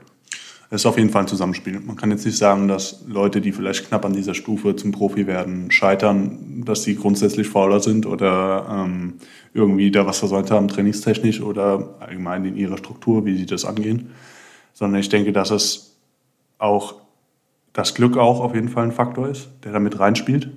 [0.72, 1.80] Es ist auf jeden Fall ein Zusammenspiel.
[1.80, 5.26] Man kann jetzt nicht sagen, dass Leute, die vielleicht knapp an dieser Stufe zum Profi
[5.26, 9.14] werden, scheitern, dass sie grundsätzlich fauler sind oder ähm,
[9.52, 14.10] irgendwie da was versäumt haben, trainingstechnisch oder allgemein in ihrer Struktur, wie sie das angehen.
[14.72, 15.96] Sondern ich denke, dass es
[16.58, 16.94] auch
[17.72, 20.50] das Glück auch auf jeden Fall ein Faktor ist, der da mit reinspielt,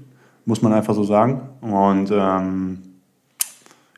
[0.46, 1.42] muss man einfach so sagen.
[1.62, 2.84] Und ähm,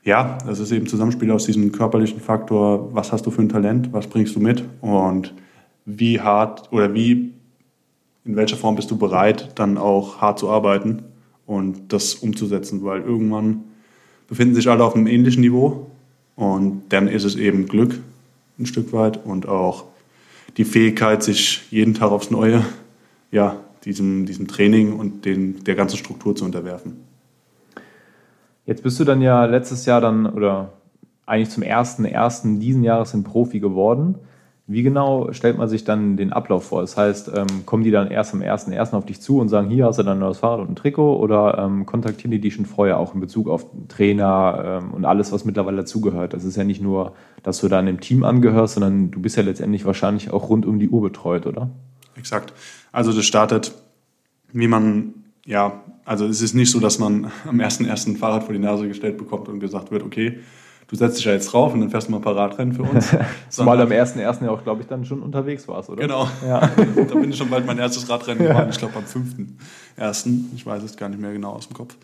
[0.06, 3.92] ja, das ist eben Zusammenspiel aus diesem körperlichen Faktor, was hast du für ein Talent,
[3.92, 5.34] was bringst du mit und
[5.86, 7.34] wie hart oder wie,
[8.26, 11.04] in welcher Form bist du bereit, dann auch hart zu arbeiten
[11.46, 13.64] und das umzusetzen, weil irgendwann
[14.28, 15.88] befinden sich alle auf einem ähnlichen Niveau
[16.36, 18.00] und dann ist es eben Glück
[18.58, 19.86] ein Stück weit und auch
[20.58, 22.64] die Fähigkeit, sich jeden Tag aufs Neue
[23.32, 26.94] ja, diesem, diesem Training und den, der ganzen Struktur zu unterwerfen.
[28.66, 30.74] Jetzt bist du dann ja letztes Jahr dann oder
[31.26, 34.16] eigentlich zum ersten ersten diesen Jahres ein Profi geworden.
[34.68, 36.82] Wie genau stellt man sich dann den Ablauf vor?
[36.82, 38.94] Das heißt, ähm, kommen die dann erst am 1.1.
[38.94, 41.18] auf dich zu und sagen, hier hast du dann ein neues Fahrrad und ein Trikot
[41.18, 45.32] oder ähm, kontaktieren die dich schon vorher auch in Bezug auf Trainer ähm, und alles,
[45.32, 46.34] was mittlerweile dazugehört?
[46.34, 49.44] Das ist ja nicht nur, dass du dann im Team angehörst, sondern du bist ja
[49.44, 51.70] letztendlich wahrscheinlich auch rund um die Uhr betreut, oder?
[52.16, 52.52] Exakt.
[52.92, 53.72] Also das startet,
[54.52, 55.14] wie man,
[55.46, 58.10] ja, also es ist nicht so, dass man am 1.1.
[58.10, 60.40] ein Fahrrad vor die Nase gestellt bekommt und gesagt wird, okay,
[60.88, 62.84] du setzt dich ja jetzt drauf und dann fährst du mal ein paar Radrennen für
[62.84, 63.16] uns.
[63.50, 64.44] Zumal am 1.1.
[64.44, 66.02] ja auch, glaube ich, dann schon unterwegs warst, oder?
[66.02, 66.28] Genau.
[66.46, 66.60] Ja.
[66.96, 68.50] da bin ich schon bald mein erstes Radrennen ja.
[68.50, 68.70] gefahren.
[68.70, 70.28] Ich glaube am 5.1.
[70.56, 71.96] Ich weiß es gar nicht mehr genau aus dem Kopf.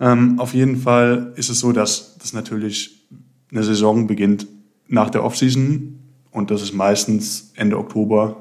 [0.00, 3.06] Ähm, auf jeden Fall ist es so, dass das natürlich
[3.50, 4.46] eine Saison beginnt
[4.88, 6.00] nach der Offseason
[6.30, 8.36] und das ist meistens Ende Oktober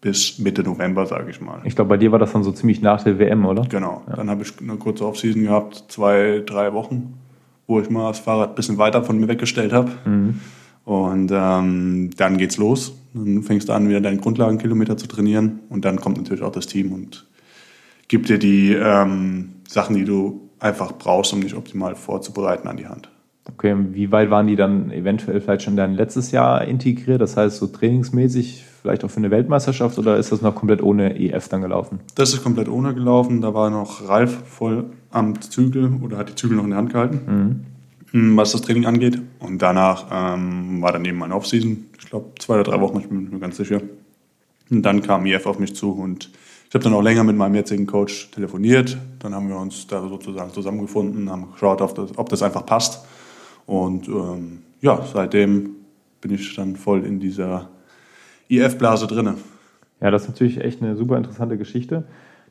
[0.00, 1.60] bis Mitte November, sage ich mal.
[1.64, 3.62] Ich glaube, bei dir war das dann so ziemlich nach der WM, oder?
[3.62, 4.02] Genau.
[4.08, 4.16] Ja.
[4.16, 7.14] Dann habe ich eine kurze Offseason gehabt, zwei, drei Wochen
[7.66, 9.92] wo ich mal das Fahrrad ein bisschen weiter von mir weggestellt habe.
[10.04, 10.40] Mhm.
[10.84, 12.94] Und ähm, dann geht's los.
[13.12, 15.60] Dann fängst du an, wieder deinen Grundlagenkilometer zu trainieren.
[15.68, 17.26] Und dann kommt natürlich auch das Team und
[18.08, 22.86] gibt dir die ähm, Sachen, die du einfach brauchst, um dich optimal vorzubereiten, an die
[22.86, 23.10] Hand.
[23.48, 27.20] Okay, wie weit waren die dann eventuell vielleicht schon dann letztes Jahr integriert?
[27.20, 31.18] Das heißt, so trainingsmäßig vielleicht auch für eine Weltmeisterschaft oder ist das noch komplett ohne
[31.18, 32.00] EF dann gelaufen?
[32.16, 33.40] Das ist komplett ohne gelaufen.
[33.40, 36.92] Da war noch Ralf voll am Zügel oder hat die Zügel noch in der Hand
[36.92, 37.60] gehalten, mhm.
[38.12, 39.20] Hm, was das Training angeht.
[39.38, 41.86] Und danach ähm, war dann eben meine Offseason.
[41.98, 43.80] Ich glaube, zwei oder drei Wochen, ich bin mir ganz sicher.
[44.70, 46.30] Und dann kam EF auf mich zu und
[46.68, 48.98] ich habe dann auch länger mit meinem jetzigen Coach telefoniert.
[49.20, 53.04] Dann haben wir uns da sozusagen zusammengefunden, haben geschaut, ob das, ob das einfach passt.
[53.66, 55.70] Und ähm, ja, seitdem
[56.20, 57.68] bin ich dann voll in dieser
[58.48, 59.34] IF-Blase drinne.
[60.00, 62.04] Ja, das ist natürlich echt eine super interessante Geschichte.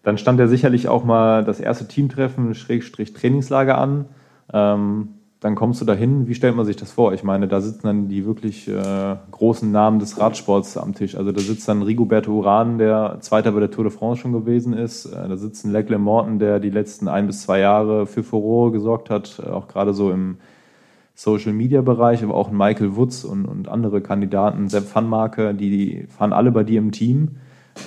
[0.03, 4.05] Dann stand ja sicherlich auch mal das erste Teamtreffen, Schrägstrich Trainingslager an.
[4.53, 6.27] Ähm, dann kommst du dahin.
[6.27, 7.13] Wie stellt man sich das vor?
[7.13, 11.15] Ich meine, da sitzen dann die wirklich äh, großen Namen des Radsports am Tisch.
[11.15, 14.73] Also da sitzt dann Rigoberto Uran, der Zweiter bei der Tour de France schon gewesen
[14.73, 15.05] ist.
[15.05, 18.71] Äh, da sitzt ein Leclerc Morton, der die letzten ein bis zwei Jahre für Furore
[18.71, 20.37] gesorgt hat, äh, auch gerade so im
[21.15, 26.33] Social Media Bereich, aber auch Michael Woods und, und andere Kandidaten, Sepp Fanmarke, die fahren
[26.33, 27.37] alle bei dir im Team.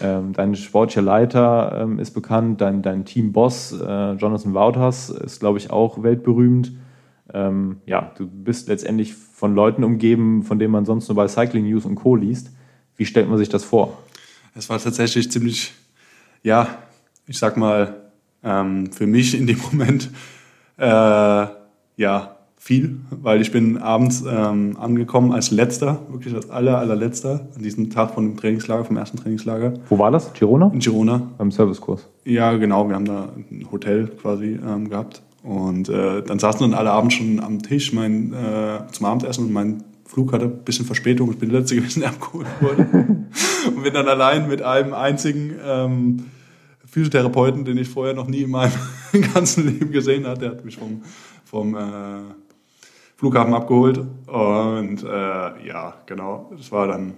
[0.03, 5.59] Ähm, dein sportlicher Leiter ähm, ist bekannt, dein, dein Teamboss äh, Jonathan Wouters ist, glaube
[5.59, 6.73] ich, auch weltberühmt.
[7.33, 11.65] Ähm, ja, du bist letztendlich von Leuten umgeben, von denen man sonst nur bei Cycling
[11.65, 12.17] News und Co.
[12.17, 12.51] liest.
[12.97, 13.99] Wie stellt man sich das vor?
[14.55, 15.73] Es war tatsächlich ziemlich,
[16.43, 16.67] ja,
[17.27, 18.11] ich sag mal,
[18.43, 20.11] ähm, für mich in dem Moment,
[20.79, 21.47] äh,
[21.97, 22.38] ja,
[22.69, 27.89] viel, weil ich bin abends ähm, angekommen als letzter, wirklich als aller, allerletzter, an diesem
[27.89, 29.73] Tag von dem Trainingslager, vom ersten Trainingslager.
[29.89, 30.35] Wo war das?
[30.35, 30.71] Girona?
[30.75, 31.31] In Girona.
[31.39, 32.07] Beim Servicekurs?
[32.27, 32.87] Ja, genau.
[32.87, 35.23] Wir haben da ein Hotel quasi ähm, gehabt.
[35.43, 39.53] Und äh, dann saßen dann alle abends schon am Tisch mein, äh, zum Abendessen und
[39.55, 41.31] mein Flug hatte ein bisschen Verspätung.
[41.31, 42.87] Ich bin der Letzte gewesen, der abgeholt wurde.
[43.75, 46.25] und bin dann allein mit einem einzigen ähm,
[46.85, 48.73] Physiotherapeuten, den ich vorher noch nie in meinem
[49.33, 50.41] ganzen Leben gesehen hatte.
[50.41, 51.01] Der hat mich vom,
[51.47, 51.79] vom äh,
[53.19, 53.99] Flughafen abgeholt.
[53.99, 57.15] Und äh, ja, genau, das war dann ein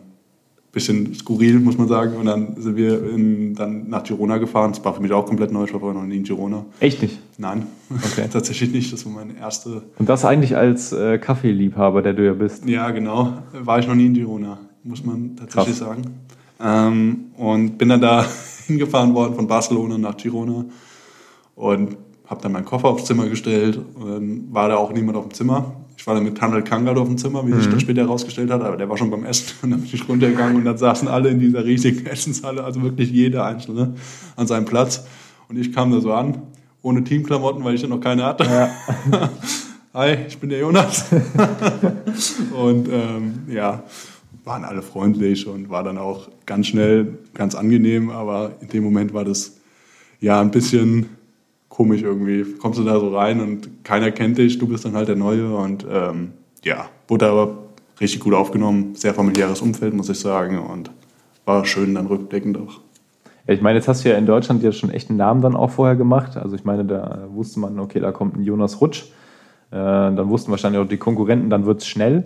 [0.72, 2.16] bisschen skurril, muss man sagen.
[2.16, 4.72] Und dann sind wir in, dann nach Girona gefahren.
[4.72, 5.64] Das war für mich auch komplett neu.
[5.64, 6.64] Ich war vorher noch nie in Girona.
[6.80, 7.20] Echt nicht?
[7.36, 8.26] Nein, okay.
[8.32, 8.90] tatsächlich nicht.
[8.94, 9.82] Das war meine erste.
[9.98, 12.66] Und das eigentlich als äh, Kaffeeliebhaber, der du ja bist.
[12.66, 13.34] Ja, genau.
[13.52, 15.86] War ich noch nie in Girona, muss man tatsächlich Krass.
[15.86, 16.02] sagen.
[16.62, 18.24] Ähm, und bin dann da
[18.66, 20.64] hingefahren worden von Barcelona nach Girona.
[21.56, 25.24] Und habe dann meinen Koffer aufs Zimmer gestellt und dann war da auch niemand auf
[25.24, 25.74] dem Zimmer.
[26.00, 27.72] Ich war dann mit Tanel Kangal auf dem Zimmer, wie sich mhm.
[27.72, 30.56] dann später herausgestellt hat, aber der war schon beim Essen und dann bin ich runtergegangen
[30.56, 33.92] und dann saßen alle in dieser riesigen Essenshalle, also wirklich jeder Einzelne
[34.34, 35.04] an seinem Platz.
[35.50, 36.40] Und ich kam da so an,
[36.80, 38.44] ohne Teamklamotten, weil ich ja noch keine hatte.
[38.44, 38.70] Ja.
[39.92, 41.04] hi, ich bin der Jonas.
[42.56, 43.82] und ähm, ja,
[44.42, 49.12] waren alle freundlich und war dann auch ganz schnell ganz angenehm, aber in dem Moment
[49.12, 49.58] war das
[50.18, 51.10] ja ein bisschen
[51.70, 52.44] komisch irgendwie.
[52.58, 55.54] Kommst du da so rein und keiner kennt dich, du bist dann halt der Neue
[55.56, 57.56] und ähm, ja, wurde aber
[57.98, 60.90] richtig gut aufgenommen, sehr familiäres Umfeld, muss ich sagen und
[61.46, 62.80] war schön dann rückblickend auch.
[63.46, 65.56] Ja, ich meine, jetzt hast du ja in Deutschland ja schon echt einen Namen dann
[65.56, 66.36] auch vorher gemacht.
[66.36, 69.04] Also ich meine, da wusste man, okay, da kommt ein Jonas Rutsch.
[69.70, 72.24] Äh, dann wussten wahrscheinlich auch die Konkurrenten, dann wird es schnell.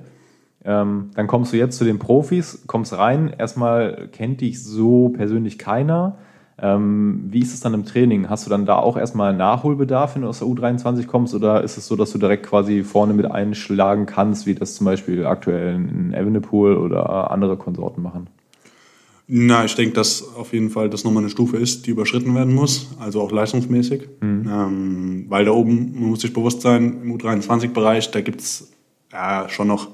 [0.64, 3.32] Ähm, dann kommst du jetzt zu den Profis, kommst rein.
[3.38, 6.16] Erstmal kennt dich so persönlich keiner.
[6.56, 8.30] Ähm, wie ist es dann im Training?
[8.30, 11.34] Hast du dann da auch erstmal Nachholbedarf, wenn du aus der U23 kommst?
[11.34, 14.84] Oder ist es so, dass du direkt quasi vorne mit einschlagen kannst, wie das zum
[14.84, 18.28] Beispiel aktuell in Evenepoel oder andere Konsorten machen?
[19.26, 22.54] Na, ich denke, dass auf jeden Fall das nochmal eine Stufe ist, die überschritten werden
[22.54, 24.08] muss, also auch leistungsmäßig.
[24.20, 24.46] Mhm.
[24.46, 28.70] Ähm, weil da oben, man muss sich bewusst sein, im U23-Bereich, da gibt es
[29.12, 29.88] ja, schon noch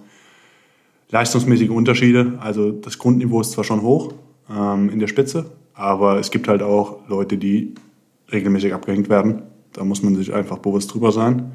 [1.10, 2.38] leistungsmäßige Unterschiede.
[2.40, 4.14] Also das Grundniveau ist zwar schon hoch
[4.50, 5.46] ähm, in der Spitze,
[5.80, 7.74] aber es gibt halt auch Leute, die
[8.30, 9.44] regelmäßig abgehängt werden.
[9.72, 11.52] Da muss man sich einfach bewusst drüber sein.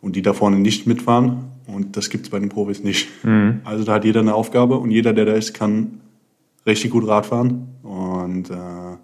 [0.00, 1.44] Und die da vorne nicht mitfahren.
[1.68, 3.08] Und das gibt es bei den Profis nicht.
[3.24, 3.60] Mhm.
[3.62, 6.00] Also da hat jeder eine Aufgabe und jeder, der da ist, kann
[6.66, 7.68] richtig gut Rad fahren.
[7.84, 8.96] Und äh,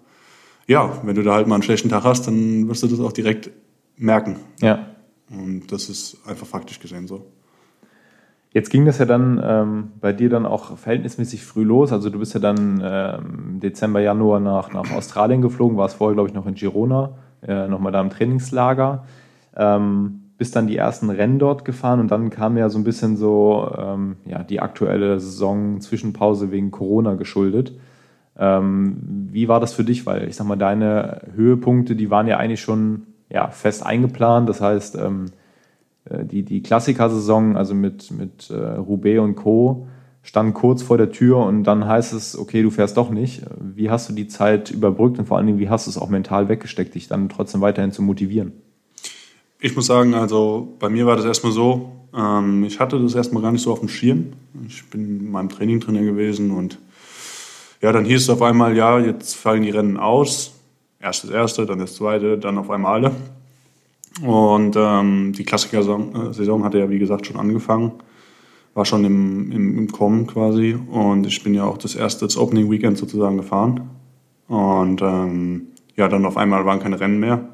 [0.67, 3.13] ja, wenn du da halt mal einen schlechten Tag hast, dann wirst du das auch
[3.13, 3.51] direkt
[3.95, 4.35] merken.
[4.59, 4.87] Ja.
[5.29, 7.25] Und das ist einfach faktisch gesehen so.
[8.51, 11.91] Jetzt ging das ja dann ähm, bei dir dann auch verhältnismäßig früh los.
[11.91, 16.29] Also du bist ja dann ähm, Dezember, Januar nach, nach Australien geflogen, warst vorher, glaube
[16.29, 17.11] ich, noch in Girona,
[17.47, 19.05] äh, nochmal da im Trainingslager.
[19.55, 23.17] Ähm, bist dann die ersten Rennen dort gefahren und dann kam ja so ein bisschen
[23.17, 27.73] so ähm, ja, die aktuelle Saison Zwischenpause wegen Corona geschuldet.
[28.37, 30.05] Ähm, wie war das für dich?
[30.07, 34.49] Weil ich sag mal, deine Höhepunkte, die waren ja eigentlich schon ja, fest eingeplant.
[34.49, 35.38] Das heißt, ähm, äh,
[36.23, 39.87] die, die Klassiker-Saison, also mit, mit äh, Roubaix und Co.,
[40.21, 43.41] stand kurz vor der Tür und dann heißt es, okay, du fährst doch nicht.
[43.59, 46.09] Wie hast du die Zeit überbrückt und vor allen Dingen, wie hast du es auch
[46.09, 48.53] mental weggesteckt, dich dann trotzdem weiterhin zu motivieren?
[49.59, 53.41] Ich muss sagen, also bei mir war das erstmal so, ähm, ich hatte das erstmal
[53.41, 54.33] gar nicht so auf dem Schirm.
[54.67, 56.79] Ich bin in meinem Training drin gewesen und
[57.81, 60.53] ja, dann hieß es auf einmal, ja, jetzt fallen die Rennen aus.
[60.99, 63.15] Erst das erste, dann das zweite, dann auf einmal alle.
[64.21, 67.93] Und ähm, die Klassiker-Saison hatte ja, wie gesagt, schon angefangen.
[68.73, 70.77] War schon im, im, im Kommen quasi.
[70.91, 73.89] Und ich bin ja auch das erste, das Opening Weekend sozusagen gefahren.
[74.47, 77.49] Und ähm, ja, dann auf einmal waren keine Rennen mehr.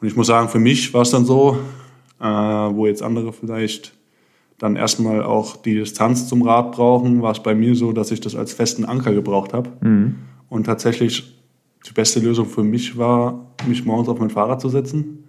[0.00, 1.58] Und ich muss sagen, für mich war es dann so,
[2.20, 3.92] äh, wo jetzt andere vielleicht
[4.58, 8.20] dann erstmal auch die Distanz zum Rad brauchen, war es bei mir so, dass ich
[8.20, 9.70] das als festen Anker gebraucht habe.
[9.80, 10.16] Mhm.
[10.48, 11.40] Und tatsächlich
[11.86, 15.19] die beste Lösung für mich war, mich morgens auf mein Fahrrad zu setzen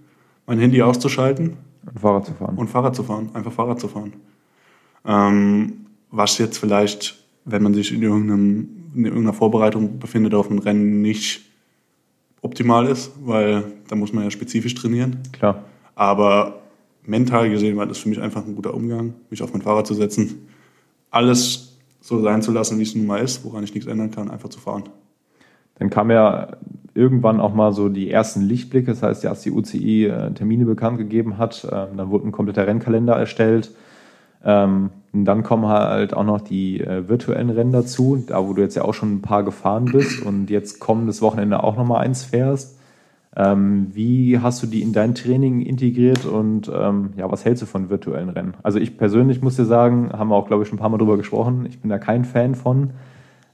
[0.52, 1.56] mein Handy auszuschalten.
[1.86, 2.58] Und Fahrrad zu fahren.
[2.58, 4.14] Und Fahrrad zu fahren, einfach Fahrrad zu fahren.
[5.06, 10.60] Ähm, was jetzt vielleicht, wenn man sich in, irgendeinem, in irgendeiner Vorbereitung befindet auf ein
[10.60, 11.42] Rennen, nicht
[12.42, 15.20] optimal ist, weil da muss man ja spezifisch trainieren.
[15.32, 15.64] Klar.
[15.96, 16.62] Aber
[17.06, 19.94] mental gesehen war das für mich einfach ein guter Umgang, mich auf mein Fahrrad zu
[19.94, 20.50] setzen,
[21.12, 24.30] alles so sein zu lassen, wie es nun mal ist, woran ich nichts ändern kann,
[24.30, 24.84] einfach zu fahren.
[25.82, 26.50] Dann kam ja
[26.94, 31.00] irgendwann auch mal so die ersten Lichtblicke, das heißt, als die UCI äh, Termine bekannt
[31.00, 33.72] gegeben hat, ähm, dann wurde ein kompletter Rennkalender erstellt.
[34.46, 38.62] Ähm, und dann kommen halt auch noch die äh, virtuellen Rennen dazu, da wo du
[38.62, 42.26] jetzt ja auch schon ein paar gefahren bist und jetzt kommendes Wochenende auch nochmal eins
[42.26, 42.78] fährst.
[43.36, 47.65] Ähm, wie hast du die in dein Training integriert und ähm, ja, was hältst du
[47.65, 48.54] von virtuellen Rennen?
[48.62, 51.00] Also ich persönlich muss dir sagen, haben wir auch, glaube ich, schon ein paar Mal
[51.00, 52.91] drüber gesprochen, ich bin da kein Fan von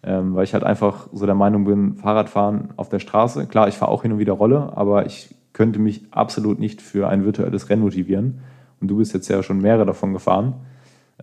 [0.03, 3.75] ähm, weil ich halt einfach so der Meinung bin, Fahrradfahren auf der Straße, klar, ich
[3.75, 7.69] fahre auch hin und wieder Rolle, aber ich könnte mich absolut nicht für ein virtuelles
[7.69, 8.41] Rennen motivieren.
[8.79, 10.53] Und du bist jetzt ja schon mehrere davon gefahren.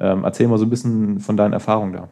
[0.00, 2.08] Ähm, erzähl mal so ein bisschen von deinen Erfahrungen da.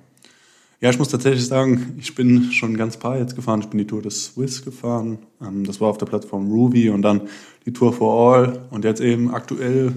[0.80, 3.60] Ja, ich muss tatsächlich sagen, ich bin schon ganz paar jetzt gefahren.
[3.60, 5.18] Ich bin die Tour des Swiss gefahren.
[5.40, 7.22] Ähm, das war auf der Plattform Ruby und dann
[7.66, 8.60] die Tour for All.
[8.70, 9.92] Und jetzt eben aktuell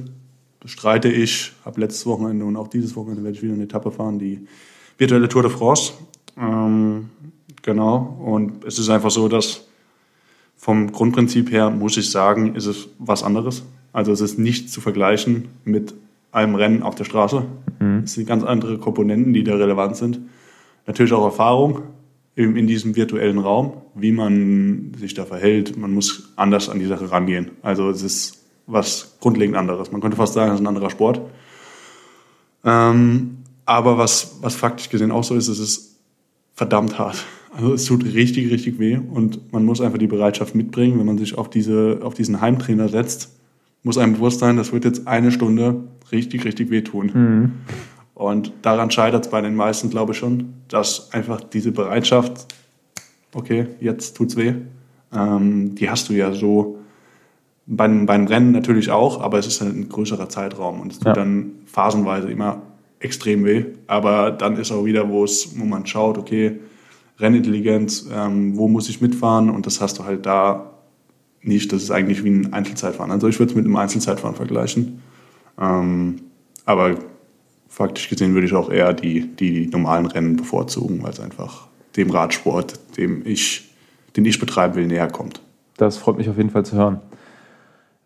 [0.60, 4.18] bestreite ich, ab letztes Wochenende und auch dieses Wochenende werde ich wieder eine Etappe fahren,
[4.18, 4.48] die
[4.98, 5.94] virtuelle Tour de France.
[6.38, 7.10] Ähm,
[7.62, 8.18] genau.
[8.24, 9.68] Und es ist einfach so, dass
[10.56, 13.64] vom Grundprinzip her, muss ich sagen, ist es was anderes.
[13.94, 15.94] Also es ist nicht zu vergleichen mit
[16.32, 17.46] einem Rennen auf der Straße.
[17.80, 18.02] Mhm.
[18.04, 20.20] Es sind ganz andere Komponenten, die da relevant sind.
[20.86, 21.84] Natürlich auch Erfahrung
[22.36, 25.78] in, in diesem virtuellen Raum, wie man sich da verhält.
[25.78, 27.52] Man muss anders an die Sache rangehen.
[27.62, 29.92] Also es ist was grundlegend anderes.
[29.92, 31.22] Man könnte fast sagen, es ist ein anderer Sport.
[32.64, 35.95] Ähm, aber was, was faktisch gesehen auch so ist, es ist
[36.56, 37.26] verdammt hart.
[37.56, 41.18] Also es tut richtig, richtig weh und man muss einfach die Bereitschaft mitbringen, wenn man
[41.18, 43.38] sich auf, diese, auf diesen Heimtrainer setzt,
[43.84, 47.12] muss einem bewusst sein, das wird jetzt eine Stunde richtig, richtig wehtun.
[47.14, 47.52] Mhm.
[48.14, 52.48] Und daran scheitert es bei den meisten, glaube ich schon, dass einfach diese Bereitschaft,
[53.34, 54.54] okay, jetzt tut's weh,
[55.14, 56.80] ähm, die hast du ja so
[57.68, 61.08] beim, beim Rennen natürlich auch, aber es ist halt ein größerer Zeitraum und es tut
[61.08, 61.14] ja.
[61.14, 62.62] dann phasenweise immer
[63.00, 63.66] extrem weh.
[63.88, 66.60] Aber dann ist auch wieder, wo es, wo man schaut, okay,
[67.20, 69.50] Rennintelligenz, ähm, wo muss ich mitfahren?
[69.50, 70.72] Und das hast du halt da
[71.42, 71.72] nicht.
[71.72, 73.12] Das ist eigentlich wie ein Einzelzeitfahren.
[73.12, 75.02] Also ich würde es mit einem Einzelzeitfahren vergleichen.
[75.60, 76.18] Ähm,
[76.66, 76.96] aber
[77.70, 82.10] faktisch gesehen würde ich auch eher die, die normalen Rennen bevorzugen, weil es einfach dem
[82.10, 83.70] Radsport, dem ich,
[84.18, 85.42] den ich betreiben will, näher kommt.
[85.78, 87.00] Das freut mich auf jeden Fall zu hören.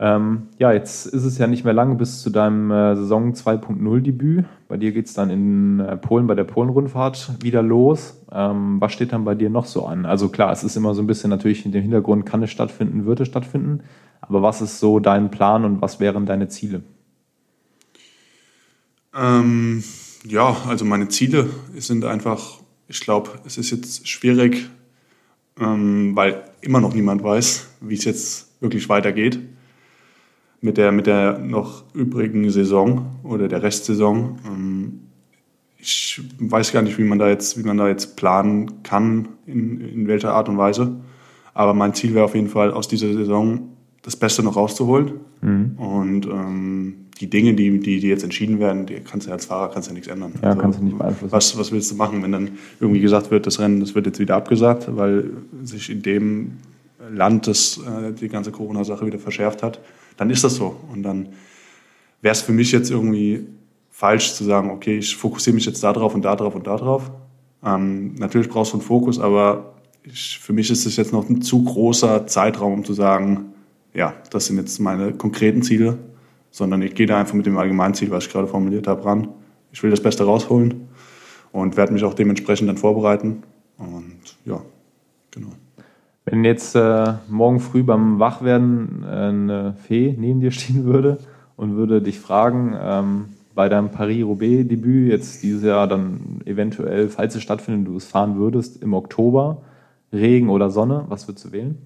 [0.02, 4.00] Ähm, ja, jetzt ist es ja nicht mehr lange bis zu deinem äh, Saison 2.0
[4.00, 4.46] Debüt.
[4.70, 8.16] Bei dir geht es dann in äh, Polen bei der Polen-Rundfahrt wieder los.
[8.32, 10.06] Ähm, was steht dann bei dir noch so an?
[10.06, 13.06] Also klar, es ist immer so ein bisschen natürlich in dem Hintergrund, kann es stattfinden,
[13.06, 13.82] wird es stattfinden.
[14.22, 16.82] Aber was ist so dein Plan und was wären deine Ziele?
[19.14, 19.84] Ähm,
[20.24, 24.70] ja, also meine Ziele sind einfach, ich glaube, es ist jetzt schwierig,
[25.60, 29.40] ähm, weil immer noch niemand weiß, wie es jetzt wirklich weitergeht
[30.62, 34.38] mit der, mit der noch übrigen Saison oder der Restsaison.
[34.46, 35.00] Ähm,
[35.78, 39.80] ich weiß gar nicht, wie man da jetzt, wie man da jetzt planen kann, in,
[39.80, 40.98] in welcher Art und Weise.
[41.54, 43.70] Aber mein Ziel wäre auf jeden Fall, aus dieser Saison
[44.02, 45.12] das Beste noch rauszuholen.
[45.42, 45.76] Mhm.
[45.78, 49.46] Und ähm, die Dinge, die, die, die jetzt entschieden werden, die kannst du ja als
[49.46, 50.34] Fahrer kannst ja nichts ändern.
[50.42, 51.32] Ja, also, kannst du nicht beeinflussen.
[51.32, 54.20] Was, was willst du machen, wenn dann irgendwie gesagt wird, das Rennen, das wird jetzt
[54.20, 55.32] wieder abgesagt, weil
[55.64, 56.52] sich in dem
[57.12, 59.80] Land das, äh, die ganze Corona-Sache wieder verschärft hat?
[60.20, 60.76] Dann ist das so.
[60.92, 61.30] Und dann
[62.22, 63.48] wäre es für mich jetzt irgendwie
[63.90, 66.76] falsch zu sagen, okay, ich fokussiere mich jetzt da drauf und da drauf und da
[66.76, 67.10] drauf.
[67.64, 71.42] Ähm, natürlich brauchst du einen Fokus, aber ich, für mich ist es jetzt noch ein
[71.42, 73.54] zu großer Zeitraum, um zu sagen,
[73.94, 75.98] ja, das sind jetzt meine konkreten Ziele,
[76.52, 79.30] sondern ich gehe da einfach mit dem Allgemeinziel, was ich gerade formuliert habe, ran.
[79.72, 80.90] Ich will das Beste rausholen
[81.54, 83.44] und werde mich auch dementsprechend dann vorbereiten.
[83.78, 84.62] Und ja,
[85.32, 85.52] genau.
[86.26, 91.18] Wenn jetzt äh, morgen früh beim Wachwerden äh, eine Fee neben dir stehen würde
[91.56, 97.44] und würde dich fragen, ähm, bei deinem Paris-Roubaix-Debüt jetzt dieses Jahr dann eventuell, falls es
[97.44, 99.64] stattfindet, du es fahren würdest, im Oktober,
[100.14, 101.78] Regen oder Sonne, was würdest du wählen?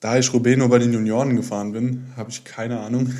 [0.00, 3.10] Da ich Roubaix nur bei den Junioren gefahren bin, habe ich keine Ahnung.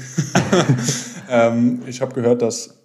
[1.31, 2.82] ähm, ich habe gehört, dass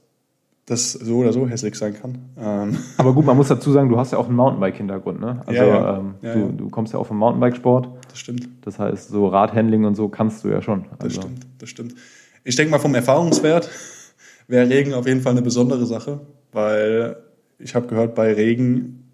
[0.68, 2.18] das so oder so hässlich sein kann.
[2.38, 2.78] Ähm.
[2.98, 5.42] Aber gut, man muss dazu sagen, du hast ja auch einen Mountainbike-Hintergrund, ne?
[5.46, 5.98] Also ja, ja.
[5.98, 7.88] Ähm, ja, du, du, kommst ja auch vom Mountainbike-Sport.
[8.10, 8.50] Das stimmt.
[8.62, 10.86] Das heißt, so Radhandling und so kannst du ja schon.
[11.00, 11.06] Also.
[11.06, 11.96] Das stimmt, das stimmt.
[12.44, 13.70] Ich denke mal vom Erfahrungswert
[14.48, 16.20] wäre Regen auf jeden Fall eine besondere Sache,
[16.52, 17.16] weil
[17.60, 19.06] ich habe gehört, bei Regen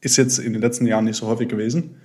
[0.00, 1.96] ist jetzt in den letzten Jahren nicht so häufig gewesen.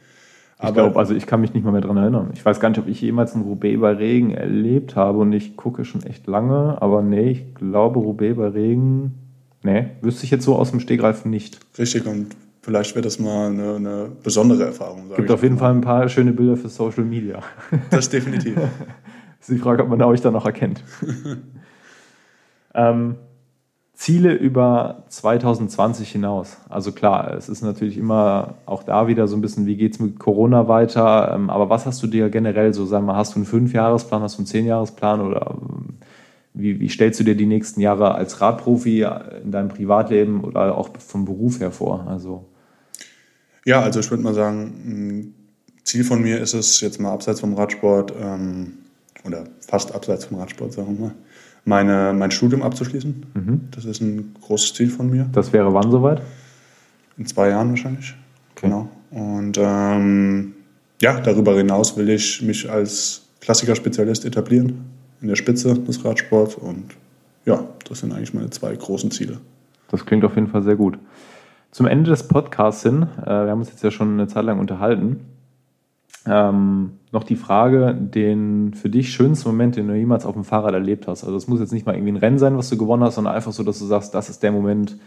[0.64, 2.30] Ich glaube, also ich kann mich nicht mal mehr daran erinnern.
[2.34, 5.58] Ich weiß gar nicht, ob ich jemals ein Roubaix bei Regen erlebt habe und ich
[5.58, 9.16] gucke schon echt lange, aber nee, ich glaube Roubaix bei Regen,
[9.64, 11.60] nee, wüsste ich jetzt so aus dem Stegreif nicht.
[11.78, 12.28] Richtig und
[12.62, 15.12] vielleicht wird das mal eine, eine besondere Erfahrung.
[15.14, 17.42] Gibt auf jeden Fall ein paar schöne Bilder für Social Media.
[17.90, 18.56] Das definitiv.
[18.56, 18.70] das
[19.42, 20.82] ist die Frage, ob man euch da noch erkennt.
[22.74, 23.16] ähm,
[23.96, 26.58] Ziele über 2020 hinaus.
[26.68, 30.00] Also klar, es ist natürlich immer auch da wieder so ein bisschen, wie geht es
[30.00, 31.32] mit Corona weiter?
[31.34, 34.36] Ähm, aber was hast du dir generell so, sagen wir, hast du einen Fünfjahresplan, hast
[34.36, 35.96] du einen Zehnjahresplan oder ähm,
[36.54, 39.08] wie, wie stellst du dir die nächsten Jahre als Radprofi
[39.44, 42.06] in deinem Privatleben oder auch vom Beruf her vor?
[42.08, 42.46] Also
[43.66, 45.34] ja, also ich würde mal sagen,
[45.84, 48.74] Ziel von mir ist es jetzt mal abseits vom Radsport ähm,
[49.26, 51.16] oder fast abseits vom Radsport, sagen wir mal
[51.66, 53.26] meine, mein Studium abzuschließen.
[53.34, 53.62] Mhm.
[53.72, 55.28] Das ist ein großes Ziel von mir.
[55.32, 56.22] Das wäre wann soweit?
[57.18, 58.16] In zwei Jahren wahrscheinlich.
[58.56, 58.68] Okay.
[58.68, 58.90] Genau.
[59.12, 60.54] Und ähm,
[61.02, 64.86] ja, darüber hinaus will ich mich als Klassikerspezialist etablieren
[65.22, 66.56] in der Spitze des Radsports.
[66.56, 66.96] Und
[67.46, 69.40] ja, das sind eigentlich meine zwei großen Ziele.
[69.90, 70.98] Das klingt auf jeden Fall sehr gut.
[71.72, 74.60] Zum Ende des Podcasts hin, äh, wir haben uns jetzt ja schon eine Zeit lang
[74.60, 75.22] unterhalten,
[76.28, 80.74] ähm, noch die Frage, den für dich schönsten Moment, den du jemals auf dem Fahrrad
[80.74, 81.24] erlebt hast.
[81.24, 83.36] Also es muss jetzt nicht mal irgendwie ein Rennen sein, was du gewonnen hast, sondern
[83.36, 84.98] einfach so, dass du sagst, das ist der Moment,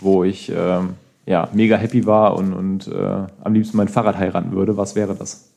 [0.00, 0.90] wo ich ähm,
[1.26, 4.76] ja, mega happy war und, und äh, am liebsten mein Fahrrad heiraten würde.
[4.76, 5.50] Was wäre das?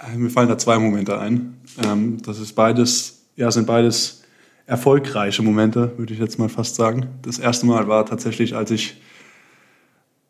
[0.00, 1.58] Äh, mir fallen da zwei Momente ein.
[1.84, 4.24] Ähm, das ist beides, ja, sind beides
[4.66, 7.06] erfolgreiche Momente, würde ich jetzt mal fast sagen.
[7.22, 9.00] Das erste Mal war tatsächlich, als ich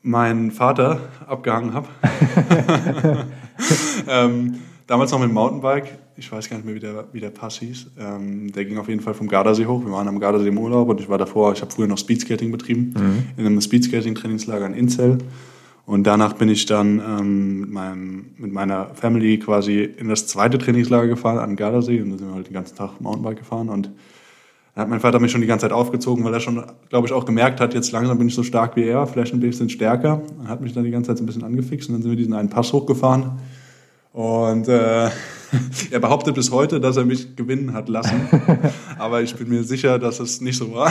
[0.03, 1.89] meinen Vater abgehangen habe.
[4.09, 5.99] ähm, damals noch mit dem Mountainbike.
[6.17, 7.89] Ich weiß gar nicht mehr, wie der, wie der Pass hieß.
[7.99, 9.85] Ähm, der ging auf jeden Fall vom Gardasee hoch.
[9.85, 12.51] Wir waren am Gardasee im Urlaub und ich war davor, ich habe früher noch Speedskating
[12.51, 13.25] betrieben, mhm.
[13.37, 15.19] in einem Speedskating-Trainingslager in Inzell.
[15.87, 20.59] Und danach bin ich dann ähm, mit, meinem, mit meiner Family quasi in das zweite
[20.59, 23.91] Trainingslager gefahren an Gardasee und da sind wir halt den ganzen Tag Mountainbike gefahren und
[24.75, 27.13] da hat mein Vater mich schon die ganze Zeit aufgezogen, weil er schon, glaube ich,
[27.15, 30.21] auch gemerkt hat, jetzt langsam bin ich so stark wie er, vielleicht ein bisschen stärker.
[30.45, 32.17] Er hat mich dann die ganze Zeit so ein bisschen angefixt und dann sind wir
[32.17, 33.39] diesen einen Pass hochgefahren.
[34.17, 35.11] Und äh,
[35.91, 38.27] er behauptet bis heute, dass er mich gewinnen hat lassen.
[38.99, 40.91] Aber ich bin mir sicher, dass es nicht so war.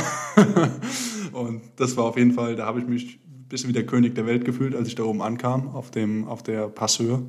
[1.33, 4.13] und das war auf jeden Fall, da habe ich mich ein bisschen wie der König
[4.13, 7.23] der Welt gefühlt, als ich da oben ankam, auf, dem, auf der Passhöhe.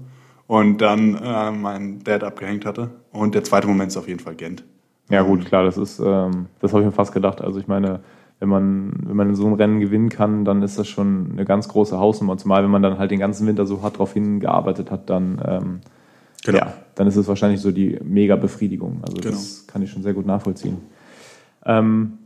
[0.47, 2.91] Und dann äh, meinen Dad abgehängt hatte.
[3.11, 4.65] Und der zweite Moment ist auf jeden Fall Gent.
[5.09, 7.41] Ja, gut, klar, das ist, ähm, das habe ich mir fast gedacht.
[7.41, 8.01] Also ich meine,
[8.39, 11.45] wenn man, wenn man in so einem Rennen gewinnen kann, dann ist das schon eine
[11.45, 12.37] ganz große Hausnummer.
[12.37, 15.81] Zumal wenn man dann halt den ganzen Winter so hart darauf hingearbeitet hat, dann, ähm,
[16.45, 16.59] genau.
[16.59, 18.99] ja, dann ist es wahrscheinlich so die mega Befriedigung.
[19.03, 19.31] Also genau.
[19.31, 20.79] das kann ich schon sehr gut nachvollziehen.
[21.65, 22.19] Ähm,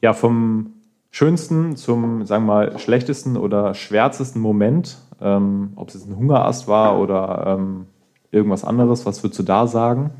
[0.00, 0.72] ja, vom
[1.10, 6.68] schönsten zum, sagen wir mal, schlechtesten oder schwärzesten Moment, ähm, ob es jetzt ein Hungerast
[6.68, 7.86] war oder ähm,
[8.30, 10.10] irgendwas anderes, was würdest du da sagen?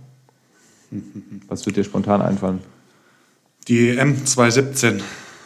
[1.49, 2.59] Was wird dir spontan einfallen?
[3.69, 5.01] Die M217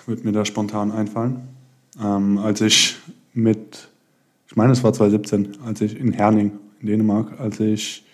[0.08, 1.48] wird mir da spontan einfallen.
[2.02, 2.96] Ähm, als ich
[3.32, 3.88] mit,
[4.48, 8.04] ich meine, es war 2017, als ich in Herning, in Dänemark, als ich.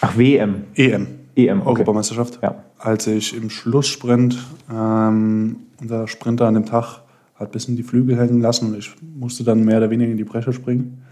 [0.00, 0.64] Ach, WM.
[0.74, 1.06] EM.
[1.36, 1.68] EM, okay.
[1.68, 2.40] Europameisterschaft.
[2.42, 2.64] Ja.
[2.78, 4.38] Als ich im Schlusssprint,
[4.72, 7.02] ähm, unser Sprinter an dem Tag
[7.34, 10.16] hat ein bisschen die Flügel hängen lassen und ich musste dann mehr oder weniger in
[10.16, 11.02] die Bresche springen.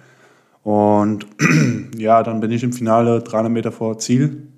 [0.63, 1.27] Und
[1.97, 4.49] ja, dann bin ich im Finale 300 Meter vor Ziel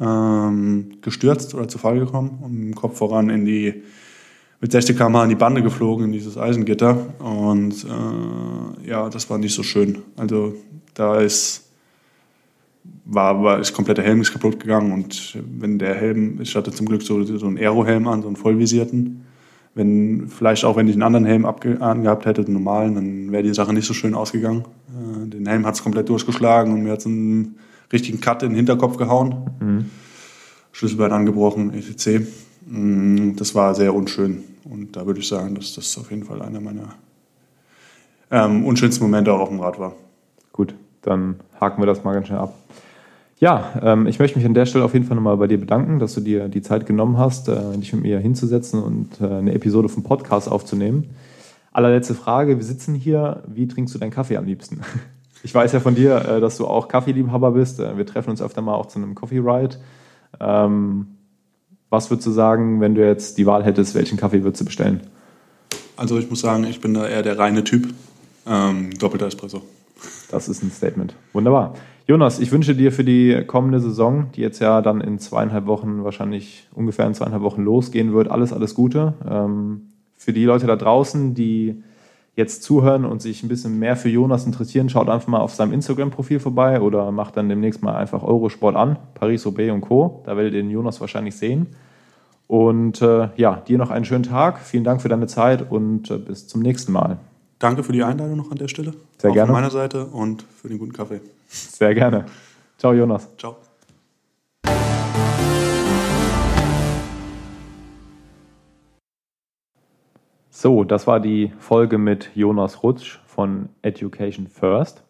[0.00, 3.82] ähm, gestürzt oder zu Fall gekommen und mit dem Kopf voran in die,
[4.62, 6.96] mit 60 km in die Bande geflogen, in dieses Eisengitter.
[7.18, 9.98] Und äh, ja, das war nicht so schön.
[10.16, 10.54] Also
[10.94, 11.68] da ist,
[13.04, 16.70] war, war ist komplett der Helm ist kaputt gegangen und wenn der Helm, ich hatte
[16.70, 19.26] zum Glück so, so einen Aerohelm an, so einen vollvisierten.
[19.74, 23.54] Wenn, vielleicht auch wenn ich einen anderen Helm angehabt hätte, den normalen, dann wäre die
[23.54, 24.64] Sache nicht so schön ausgegangen.
[24.90, 27.56] Äh, den Helm hat es komplett durchgeschlagen und mir hat es einen
[27.92, 29.50] richtigen Cut in den Hinterkopf gehauen.
[29.58, 29.90] Mhm.
[30.70, 32.26] Schlüsselbein angebrochen, etc.
[32.72, 34.44] Mm, das war sehr unschön.
[34.64, 36.94] Und da würde ich sagen, dass das auf jeden Fall einer meiner
[38.30, 39.92] ähm, unschönsten Momente auch auf dem Rad war.
[40.52, 42.54] Gut, dann haken wir das mal ganz schnell ab.
[43.38, 45.98] Ja, ähm, ich möchte mich an der Stelle auf jeden Fall nochmal bei dir bedanken,
[45.98, 49.52] dass du dir die Zeit genommen hast, äh, dich mit mir hinzusetzen und äh, eine
[49.52, 51.10] Episode vom Podcast aufzunehmen.
[51.72, 54.80] Allerletzte Frage, wir sitzen hier, wie trinkst du deinen Kaffee am liebsten?
[55.44, 57.80] Ich weiß ja von dir, äh, dass du auch Kaffeeliebhaber bist.
[57.80, 59.74] Äh, wir treffen uns öfter mal auch zu einem Coffee Ride.
[60.38, 61.08] Ähm,
[61.92, 65.02] was würdest du sagen, wenn du jetzt die Wahl hättest, welchen Kaffee würdest du bestellen?
[65.94, 67.92] Also ich muss sagen, ich bin da eher der reine Typ.
[68.46, 69.60] Ähm, doppelter Espresso.
[70.30, 71.14] Das ist ein Statement.
[71.34, 71.74] Wunderbar.
[72.06, 76.02] Jonas, ich wünsche dir für die kommende Saison, die jetzt ja dann in zweieinhalb Wochen,
[76.02, 79.12] wahrscheinlich ungefähr in zweieinhalb Wochen losgehen wird, alles, alles Gute.
[79.28, 81.82] Ähm, für die Leute da draußen, die
[82.34, 85.72] jetzt zuhören und sich ein bisschen mehr für Jonas interessieren, schaut einfach mal auf seinem
[85.72, 90.22] Instagram-Profil vorbei oder macht dann demnächst mal einfach Eurosport an, Paris-Roubaix und Co.
[90.24, 91.66] Da werdet ihr den Jonas wahrscheinlich sehen.
[92.48, 94.60] Und äh, ja, dir noch einen schönen Tag.
[94.60, 97.18] Vielen Dank für deine Zeit und äh, bis zum nächsten Mal.
[97.58, 98.92] Danke für die Einladung noch an der Stelle.
[99.18, 99.46] Sehr Auch gerne.
[99.46, 101.20] Von meiner Seite und für den guten Kaffee.
[101.48, 102.26] Sehr gerne.
[102.78, 103.28] Ciao, Jonas.
[103.38, 103.56] Ciao.
[110.62, 115.02] So, das war die Folge mit Jonas Rutsch von Education First.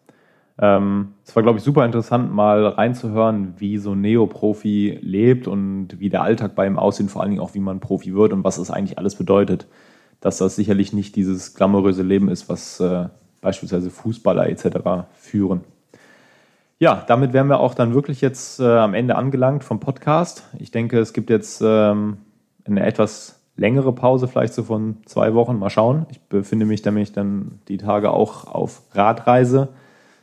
[0.57, 5.99] Ähm, es war, glaube ich, super interessant, mal reinzuhören, wie so ein Neo-Profi lebt und
[5.99, 8.43] wie der Alltag bei ihm aussieht, vor allen Dingen auch, wie man Profi wird und
[8.43, 9.67] was das eigentlich alles bedeutet.
[10.21, 15.05] Dass das sicherlich nicht dieses glamouröse Leben ist, was äh, beispielsweise Fußballer etc.
[15.13, 15.65] führen.
[16.79, 20.49] Ja, damit wären wir auch dann wirklich jetzt äh, am Ende angelangt vom Podcast.
[20.57, 22.17] Ich denke, es gibt jetzt ähm,
[22.65, 25.57] eine etwas längere Pause, vielleicht so von zwei Wochen.
[25.59, 26.05] Mal schauen.
[26.09, 29.69] Ich befinde mich nämlich dann die Tage auch auf Radreise.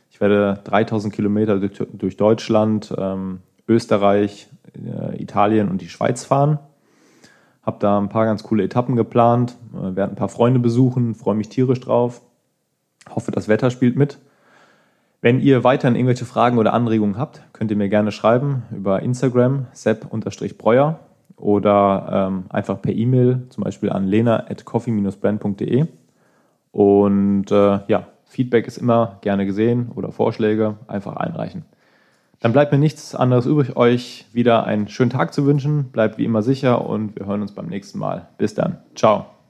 [0.09, 6.59] Ich werde 3000 Kilometer durch, Deutschland, ähm, Österreich, äh, Italien und die Schweiz fahren.
[7.63, 11.35] Habe da ein paar ganz coole Etappen geplant, äh, werde ein paar Freunde besuchen, freue
[11.35, 12.21] mich tierisch drauf.
[13.09, 14.19] Hoffe, das Wetter spielt mit.
[15.21, 19.67] Wenn ihr weiterhin irgendwelche Fragen oder Anregungen habt, könnt ihr mir gerne schreiben über Instagram,
[19.71, 20.99] sepp-breuer
[21.41, 25.87] oder ähm, einfach per E-Mail, zum Beispiel an lena.coffee-brand.de.
[26.71, 31.65] Und äh, ja, Feedback ist immer gerne gesehen oder Vorschläge einfach einreichen.
[32.39, 35.91] Dann bleibt mir nichts anderes übrig, euch wieder einen schönen Tag zu wünschen.
[35.91, 38.29] Bleibt wie immer sicher und wir hören uns beim nächsten Mal.
[38.37, 38.79] Bis dann.
[38.95, 39.40] Ciao.